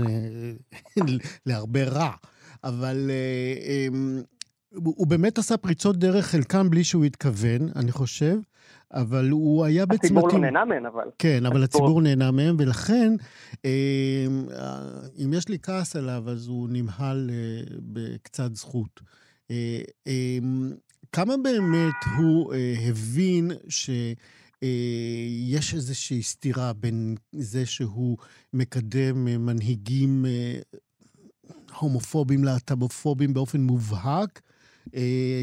להרבה 1.45 1.83
רע. 1.83 2.11
אבל 2.65 3.09
אה, 3.09 3.87
אמ, 3.87 4.21
הוא 4.75 5.07
באמת 5.07 5.37
עשה 5.37 5.57
פריצות 5.57 5.97
דרך, 5.97 6.25
חלקם 6.25 6.69
בלי 6.69 6.83
שהוא 6.83 7.05
התכוון, 7.05 7.69
אני 7.75 7.91
חושב, 7.91 8.37
אבל 8.93 9.29
הוא 9.29 9.65
היה 9.65 9.85
בצמתים... 9.85 10.17
הציבור 10.17 10.29
לא 10.31 10.39
נהנה 10.39 10.65
מהם, 10.65 10.85
אבל. 10.85 11.03
כן, 11.19 11.45
אבל 11.45 11.63
הציבור 11.63 12.01
נהנה 12.01 12.31
מהם, 12.31 12.55
ולכן, 12.59 13.13
אמ, 13.65 13.69
אם 15.25 15.33
יש 15.33 15.49
לי 15.49 15.59
כעס 15.59 15.95
עליו, 15.95 16.23
אז 16.29 16.47
הוא 16.47 16.69
נמהל 16.71 17.29
אה, 17.33 17.75
בקצת 17.79 18.55
זכות. 18.55 19.01
אה, 19.51 19.81
אמ, 20.07 20.71
כמה 21.11 21.33
באמת 21.43 21.95
הוא 22.17 22.53
אה, 22.53 22.75
הבין 22.89 23.51
ש... 23.69 23.89
אה, 24.63 24.69
יש 25.47 25.73
איזושהי 25.73 26.23
סתירה 26.23 26.73
בין 26.73 27.15
זה 27.31 27.65
שהוא 27.65 28.17
מקדם 28.53 29.27
אה, 29.27 29.37
מנהיגים 29.37 30.25
אה, 30.25 30.59
הומופובים, 31.79 32.43
להט"בופובים 32.43 33.33
באופן 33.33 33.57
מובהק, 33.57 34.41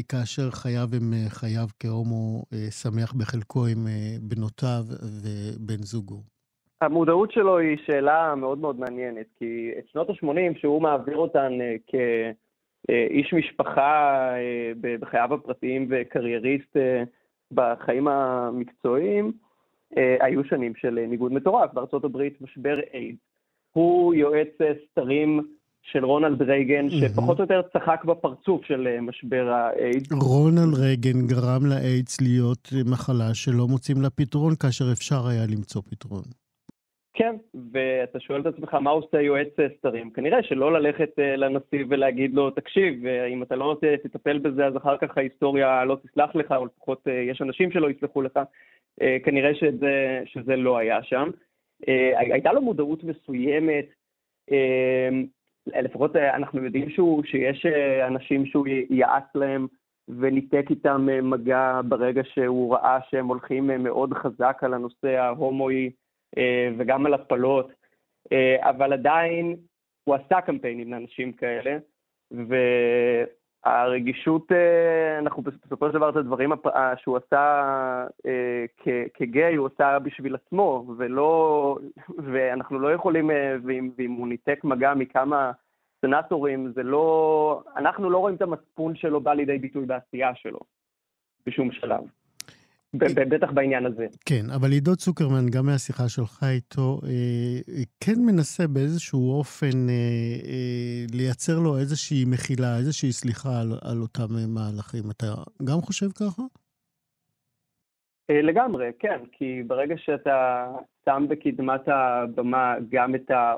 כאשר 0.09 0.51
חייו 0.51 0.87
הם 0.95 1.13
חייו 1.29 1.67
כהומו 1.79 2.43
שמח 2.69 3.13
בחלקו 3.13 3.65
עם 3.65 3.87
בנותיו 4.21 4.83
ובן 5.23 5.83
זוגו. 5.83 6.15
המודעות 6.81 7.31
שלו 7.31 7.57
היא 7.57 7.77
שאלה 7.85 8.35
מאוד 8.35 8.57
מאוד 8.57 8.79
מעניינת, 8.79 9.25
כי 9.39 9.71
את 9.79 9.87
שנות 9.91 10.09
ה-80, 10.09 10.59
שהוא 10.59 10.81
מעביר 10.81 11.17
אותן 11.17 11.53
כאיש 11.87 13.33
משפחה 13.33 14.29
בחייו 14.81 15.33
הפרטיים 15.33 15.87
וקרייריסט 15.89 16.77
בחיים 17.51 18.07
המקצועיים 18.07 19.31
אה, 19.97 20.15
היו 20.19 20.43
שנים 20.43 20.75
של 20.75 20.99
אה, 20.99 21.07
ניגוד 21.07 21.31
מטורף. 21.33 21.73
בארצות 21.73 22.03
הברית 22.03 22.41
משבר 22.41 22.79
איידס. 22.93 23.19
הוא 23.71 24.13
יועץ 24.13 24.61
אה, 24.61 24.71
סתרים 24.91 25.39
של 25.91 26.05
רונלד 26.05 26.41
רייגן, 26.41 26.89
שפחות 26.89 27.39
או 27.39 27.43
יותר 27.43 27.61
צחק 27.73 28.03
בפרצוף 28.05 28.65
של 28.65 28.99
משבר 29.01 29.49
האיידס. 29.49 30.11
רונלד 30.11 30.79
רייגן 30.79 31.27
גרם 31.27 31.65
לאיידס 31.69 32.21
להיות 32.21 32.69
מחלה 32.91 33.33
שלא 33.33 33.67
מוצאים 33.69 34.01
לה 34.01 34.09
פתרון, 34.09 34.55
כאשר 34.55 34.85
אפשר 34.91 35.27
היה 35.27 35.45
למצוא 35.51 35.81
פתרון. 35.89 36.23
כן, 37.13 37.35
ואתה 37.71 38.19
שואל 38.19 38.41
את 38.41 38.45
עצמך, 38.45 38.73
מה 38.73 38.89
עושה 38.89 39.21
יועץ 39.21 39.53
סתרים? 39.77 40.09
כנראה 40.09 40.43
שלא 40.43 40.73
ללכת 40.73 41.09
לנשיא 41.17 41.85
ולהגיד 41.89 42.33
לו, 42.33 42.51
תקשיב, 42.51 43.05
אם 43.05 43.43
אתה 43.43 43.55
לא 43.55 43.77
תטפל 44.03 44.37
בזה, 44.37 44.65
אז 44.65 44.77
אחר 44.77 44.97
כך 44.97 45.17
ההיסטוריה 45.17 45.85
לא 45.85 45.97
תסלח 46.03 46.35
לך, 46.35 46.51
או 46.51 46.65
לפחות 46.65 47.07
יש 47.31 47.41
אנשים 47.41 47.71
שלא 47.71 47.89
יסלחו 47.89 48.21
לך. 48.21 48.39
כנראה 49.23 49.55
שזה, 49.55 50.21
שזה 50.25 50.55
לא 50.55 50.77
היה 50.77 51.03
שם. 51.03 51.29
הייתה 52.17 52.53
לו 52.53 52.61
מודעות 52.61 53.03
מסוימת, 53.03 53.85
לפחות 55.67 56.15
אנחנו 56.15 56.63
יודעים 56.63 56.89
שהוא, 56.89 57.23
שיש 57.23 57.65
אנשים 58.07 58.45
שהוא 58.45 58.67
יעץ 58.89 59.23
להם 59.35 59.67
וניתק 60.07 60.65
איתם 60.69 61.07
מגע 61.23 61.81
ברגע 61.87 62.21
שהוא 62.33 62.75
ראה 62.75 62.99
שהם 63.09 63.27
הולכים 63.27 63.83
מאוד 63.83 64.13
חזק 64.13 64.57
על 64.61 64.73
הנושא 64.73 65.07
ההומואי. 65.07 65.91
אה, 66.37 66.69
וגם 66.77 67.05
על 67.05 67.13
הפלות, 67.13 67.71
אה, 68.31 68.69
אבל 68.69 68.93
עדיין 68.93 69.55
הוא 70.03 70.15
עשה 70.15 70.41
קמפיינים 70.41 70.93
לאנשים 70.93 71.33
כאלה, 71.33 71.77
והרגישות, 72.31 73.42
אה, 74.51 75.19
אנחנו 75.19 75.43
בסופו 75.43 75.87
של 75.87 75.93
דבר 75.93 76.09
את 76.09 76.15
הדברים 76.15 76.51
שהוא 76.97 77.17
עשה 77.17 78.05
כגיי, 79.13 79.55
הוא 79.55 79.69
עשה 79.73 79.99
בשביל 79.99 80.35
עצמו, 80.35 80.85
ולא, 80.97 81.77
ואנחנו 82.17 82.79
לא 82.79 82.93
יכולים, 82.93 83.29
ואם, 83.63 83.91
ואם 83.97 84.11
הוא 84.11 84.27
ניתק 84.27 84.63
מגע 84.63 84.93
מכמה 84.93 85.51
סנטורים, 86.01 86.71
זה 86.75 86.83
לא, 86.83 87.63
אנחנו 87.77 88.09
לא 88.09 88.17
רואים 88.17 88.35
את 88.35 88.41
המצפון 88.41 88.95
שלו 88.95 89.21
בא 89.21 89.33
לידי 89.33 89.57
ביטוי 89.57 89.85
בעשייה 89.85 90.35
שלו, 90.35 90.59
בשום 91.45 91.71
שלב. 91.71 92.03
בטח 92.93 93.51
בעניין 93.51 93.85
הזה. 93.85 94.07
כן, 94.25 94.45
אבל 94.55 94.71
עידו 94.71 94.95
צוקרמן, 94.95 95.45
גם 95.55 95.65
מהשיחה 95.65 96.09
שלך 96.09 96.43
איתו, 96.43 96.99
אה, 97.03 97.83
כן 98.03 98.19
מנסה 98.25 98.67
באיזשהו 98.67 99.37
אופן 99.37 99.89
אה, 99.89 99.93
אה, 100.49 101.05
לייצר 101.13 101.59
לו 101.59 101.77
איזושהי 101.77 102.25
מחילה, 102.25 102.77
איזושהי 102.77 103.11
סליחה 103.11 103.49
על, 103.61 103.67
על 103.81 104.01
אותם 104.01 104.29
מהלכים. 104.47 105.03
אתה 105.11 105.25
גם 105.63 105.81
חושב 105.81 106.09
ככה? 106.11 106.43
לגמרי, 108.29 108.91
כן, 108.99 109.19
כי 109.31 109.63
ברגע 109.67 109.95
שאתה 109.97 110.67
שם 111.05 111.25
בקדמת 111.29 111.81
הבמה 111.87 112.75
גם 112.89 113.15
את 113.15 113.31
ה... 113.31 113.53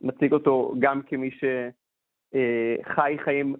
מציג 0.00 0.32
אותו 0.32 0.74
גם 0.78 1.02
כמי 1.06 1.30
שחי 1.30 3.16
חיים 3.24 3.54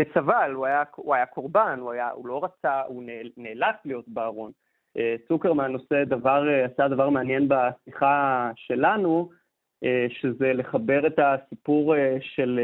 כסבל, 0.00 0.52
הוא 0.54 0.66
היה, 0.66 0.82
הוא 0.96 1.14
היה 1.14 1.26
קורבן, 1.26 1.78
הוא, 1.80 1.92
היה, 1.92 2.10
הוא 2.10 2.28
לא 2.28 2.44
רצה, 2.44 2.80
הוא 2.86 3.02
נאלץ 3.36 3.76
להיות 3.84 4.08
בארון. 4.08 4.50
אה, 4.98 5.16
צוקרמן 5.28 5.72
עושה 5.72 6.04
דבר, 6.04 6.48
אה, 6.48 6.64
עשה 6.64 6.88
דבר 6.88 7.10
מעניין 7.10 7.48
בשיחה 7.48 8.50
שלנו, 8.56 9.30
אה, 9.84 10.06
שזה 10.20 10.52
לחבר 10.52 11.06
את 11.06 11.18
הסיפור 11.18 11.94
של 12.20 12.60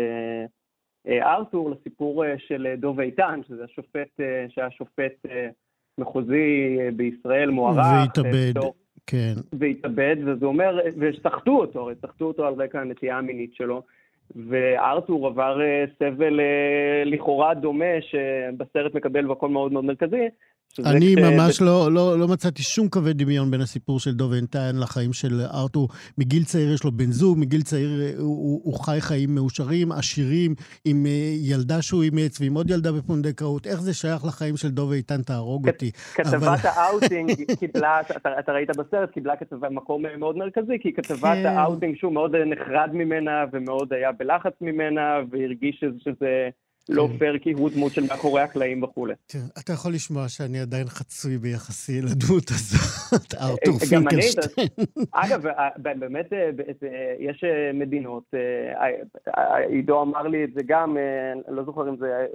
ארתור 1.08 1.70
לסיפור 1.70 2.24
של 2.38 2.74
דוב 2.78 3.00
איתן, 3.00 3.40
שזה 3.48 3.64
השופט, 3.64 4.20
שהיה 4.48 4.70
שופט 4.70 5.26
מחוזי 5.98 6.76
בישראל, 6.96 7.50
מוערך. 7.50 7.76
והתאבד, 7.76 8.52
כן. 9.06 9.34
והתאבד, 9.58 10.16
וזה 10.26 10.46
אומר, 10.46 10.78
וסחטו 10.98 11.50
אותו, 11.50 11.80
הרי 11.80 11.94
סחטו 12.02 12.24
אותו 12.24 12.46
על 12.46 12.54
רקע 12.54 12.80
הנטייה 12.80 13.18
המינית 13.18 13.54
שלו. 13.54 13.82
וארתור 14.48 15.26
עבר 15.26 15.60
אה, 15.62 15.84
סבל 15.98 16.40
אה, 16.40 17.02
לכאורה 17.04 17.54
דומה, 17.54 18.00
שבסרט 18.00 18.94
מקבל 18.94 19.24
מקום 19.24 19.52
מאוד 19.52 19.72
מאוד 19.72 19.84
מרכזי, 19.84 20.28
אני 20.78 21.14
כש... 21.16 21.22
ממש 21.22 21.62
לא, 21.62 21.92
לא, 21.92 22.18
לא 22.18 22.28
מצאתי 22.28 22.62
שום 22.62 22.88
קווי 22.88 23.12
דמיון 23.12 23.50
בין 23.50 23.60
הסיפור 23.60 24.00
של 24.00 24.14
דוב 24.14 24.32
אנטיין 24.32 24.80
לחיים 24.80 25.12
של 25.12 25.40
ארתור. 25.54 25.88
מגיל 26.18 26.44
צעיר 26.44 26.72
יש 26.72 26.84
לו 26.84 26.92
בן 26.92 27.10
זוג, 27.10 27.38
מגיל 27.38 27.62
צעיר 27.62 28.02
אה, 28.02 28.12
הוא, 28.18 28.60
הוא 28.64 28.74
חי 28.74 29.00
חיים 29.00 29.34
מאושרים, 29.34 29.92
עשירים, 29.92 30.54
עם 30.84 31.06
אה, 31.06 31.34
ילדה 31.42 31.82
שהוא 31.82 32.02
אימץ 32.02 32.40
ועם 32.40 32.54
עוד 32.54 32.70
ילדה 32.70 32.92
בפונדקאות. 32.92 33.66
איך 33.66 33.80
זה 33.80 33.94
שייך 33.94 34.24
לחיים 34.24 34.56
של 34.56 34.68
דוב 34.68 34.92
איתן? 34.92 35.22
תהרוג 35.22 35.68
אותי. 35.68 35.90
כתבת 36.14 36.34
אבל... 36.34 36.56
האאוטינג 36.62 37.30
קיבלה, 37.60 38.00
אתה, 38.00 38.30
אתה 38.38 38.52
ראית 38.52 38.70
בסרט, 38.70 39.10
קיבלה 39.10 39.36
כתבה 39.36 39.68
מקום 39.68 40.02
מאוד 40.18 40.36
מרכזי, 40.36 40.78
כי 40.80 40.92
כתבת 40.92 41.20
כן. 41.20 41.46
האאוטינג 41.46 41.96
שהוא 41.96 42.12
מאוד 42.12 42.36
נחרד 42.36 42.90
ממנה 42.92 43.44
ומאוד 43.52 43.92
היה 43.92 44.12
בלחץ 44.12 44.52
ממנה, 44.60 45.18
והרגיש 45.30 45.84
שזה... 46.04 46.48
לא 46.88 47.08
כן. 47.12 47.18
פייר 47.18 47.38
כי 47.38 47.52
הוא 47.52 47.70
דמות 47.70 47.92
של 47.92 48.02
מאחורי 48.02 48.42
הקלעים 48.42 48.82
וכולי. 48.82 49.14
כן, 49.28 49.38
אתה 49.58 49.72
יכול 49.72 49.92
לשמוע 49.92 50.28
שאני 50.28 50.60
עדיין 50.60 50.86
חצוי 50.86 51.38
ביחסי 51.38 52.02
לדמות 52.02 52.50
הזאת, 52.50 53.34
ארתור 53.34 53.78
פינקלשטיין. 53.78 54.68
אגב, 55.12 55.46
אה, 55.46 55.68
באמת 55.98 56.32
אה, 56.32 56.50
יש 57.18 57.44
אה, 57.44 57.70
מדינות, 57.74 58.34
עידו 59.68 60.02
אמר 60.02 60.22
לי 60.22 60.44
את 60.44 60.50
זה 60.54 60.60
גם, 60.66 60.96
אני 61.48 61.56
לא 61.56 61.64
זוכר 61.64 61.88
אם 61.88 61.96
זה... 61.96 62.26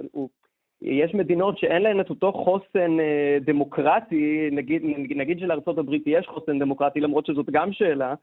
יש 0.82 1.14
מדינות 1.14 1.58
שאין 1.58 1.82
להן 1.82 2.00
את 2.00 2.10
אותו 2.10 2.32
חוסן 2.32 2.96
דמוקרטי, 3.40 4.48
נגיד, 4.52 4.82
נגיד 5.16 5.38
שלארה"ב 5.38 5.94
יש 6.06 6.26
חוסן 6.26 6.58
דמוקרטי, 6.58 7.00
למרות 7.00 7.26
שזאת 7.26 7.46
גם 7.50 7.72
שאלה, 7.72 8.08
אה, 8.08 8.14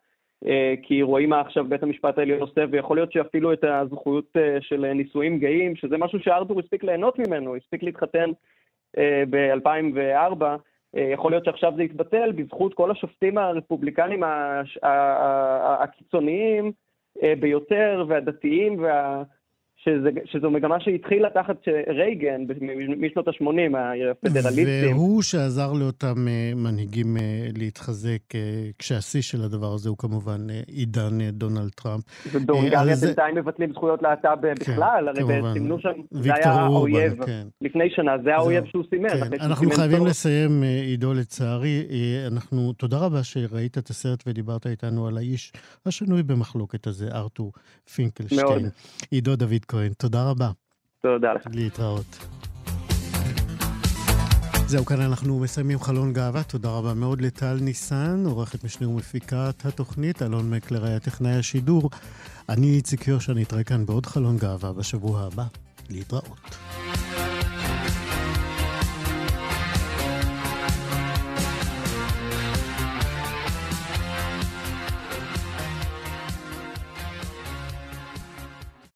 כי 0.84 1.02
רואים 1.02 1.30
מה 1.30 1.42
עכשיו 1.42 1.66
בית 1.70 1.84
המשפט 1.84 2.18
העליון 2.18 2.40
עושה, 2.40 2.66
ויכול 2.72 2.98
להיות 2.98 3.12
שאפילו 3.12 3.54
את 3.54 3.64
הזכויות 3.64 4.38
אה, 4.38 4.58
של 4.62 4.94
נישואים 4.94 5.40
גאים, 5.40 5.76
שזה 5.76 5.98
משהו 5.98 6.20
שארתור 6.20 6.60
הספיק 6.60 6.84
ליהנות 6.84 7.20
ממנו, 7.20 7.56
הספיק 7.56 7.84
להתחתן 7.84 8.30
אה, 8.98 9.24
ב-2004, 9.30 10.44
יכול 10.94 11.32
להיות 11.32 11.46
שעכשיו 11.46 11.74
זה 11.76 11.84
יתבטל 11.84 12.32
בזכות 12.32 12.74
כל 12.74 12.92
השופטים 12.92 13.38
הרפובליקנים 13.38 14.24
הקיצוניים 15.64 16.72
ביותר, 17.40 18.06
והדתיים 18.08 18.80
וה... 18.80 19.24
שזה, 19.84 20.10
שזו 20.26 20.52
מגמה 20.52 20.80
שהתחילה 20.80 21.30
תחת 21.30 21.56
רייגן 21.88 22.42
משנות 22.98 23.28
ה-80, 23.28 23.78
הפדרליסטים. 24.12 24.96
והוא 24.96 25.22
שעזר 25.22 25.74
לאותם 25.74 26.28
אה, 26.28 26.52
מנהיגים 26.56 27.18
אה, 27.18 27.48
להתחזק, 27.58 28.36
אה, 28.36 28.40
כשהשיא 28.80 29.22
של 29.22 29.42
הדבר 29.42 29.74
הזה 29.74 29.90
הוא 29.90 29.98
כמובן 29.98 30.48
עידן 30.68 31.30
דונלד 31.32 31.70
טראמפ. 31.70 32.04
ובהונגריה 32.34 32.96
בינתיים 32.96 33.36
מבטלים 33.36 33.72
זכויות 33.72 34.02
להט"ב 34.02 34.42
כן, 34.42 34.54
בכלל, 34.60 35.08
הרי 35.08 35.24
סימנו 35.54 35.80
שם, 35.80 35.90
זה 36.12 36.34
היה 36.34 36.52
האויב, 36.52 37.26
כן. 37.26 37.48
לפני 37.62 37.90
שנה, 37.90 38.12
זה 38.24 38.36
האויב 38.36 38.66
שהוא 38.66 38.84
סימן. 38.90 39.10
כן. 39.10 39.42
אנחנו 39.42 39.72
חייבים 39.72 40.06
לסיים, 40.06 40.64
עידו, 40.64 41.14
לצערי. 41.14 41.88
אנחנו, 42.28 42.74
תודה 42.74 42.98
רבה 42.98 43.24
שראית 43.24 43.78
את 43.78 43.90
הסרט 43.90 44.24
ודיברת 44.28 44.68
איתנו 44.68 45.08
על 45.08 45.18
האיש 45.18 45.54
השנוי 45.86 46.24
במחלוקת 46.24 46.88
הזה, 46.88 47.08
ארתור 47.14 47.52
פינקלשטיין. 47.96 48.46
מאוד. 48.46 48.62
עידו 49.12 49.36
דוד 49.36 49.66
כהן, 49.68 49.94
תודה 49.94 50.30
רבה. 50.30 50.52
תודה 51.02 51.34
לך. 51.34 51.42
להתראות. 51.54 52.28
זהו, 54.68 54.86
כאן 54.86 55.02
אנחנו 55.02 55.40
מסיימים 55.40 55.80
חלון 55.80 56.14
גאווה. 56.14 56.44
תודה 56.44 56.70
רבה 56.70 56.94
מאוד 56.94 57.22
לטל 57.22 57.58
ניסן, 57.62 58.24
עורכת 58.26 58.64
משנה 58.64 58.90
ומפיקת 58.90 59.66
התוכנית, 59.66 60.22
אלון 60.22 60.50
מקלר 60.50 60.86
היה 60.86 61.00
טכנאי 61.00 61.36
השידור. 61.36 61.90
אני 62.50 62.68
איציק 62.68 63.08
יושע, 63.08 63.34
נתראה 63.34 63.64
כאן 63.64 63.86
בעוד 63.86 64.06
חלון 64.06 64.38
גאווה 64.38 64.74
בשבוע 64.74 65.22
הבא. 65.22 65.46
להתראות. 65.90 66.58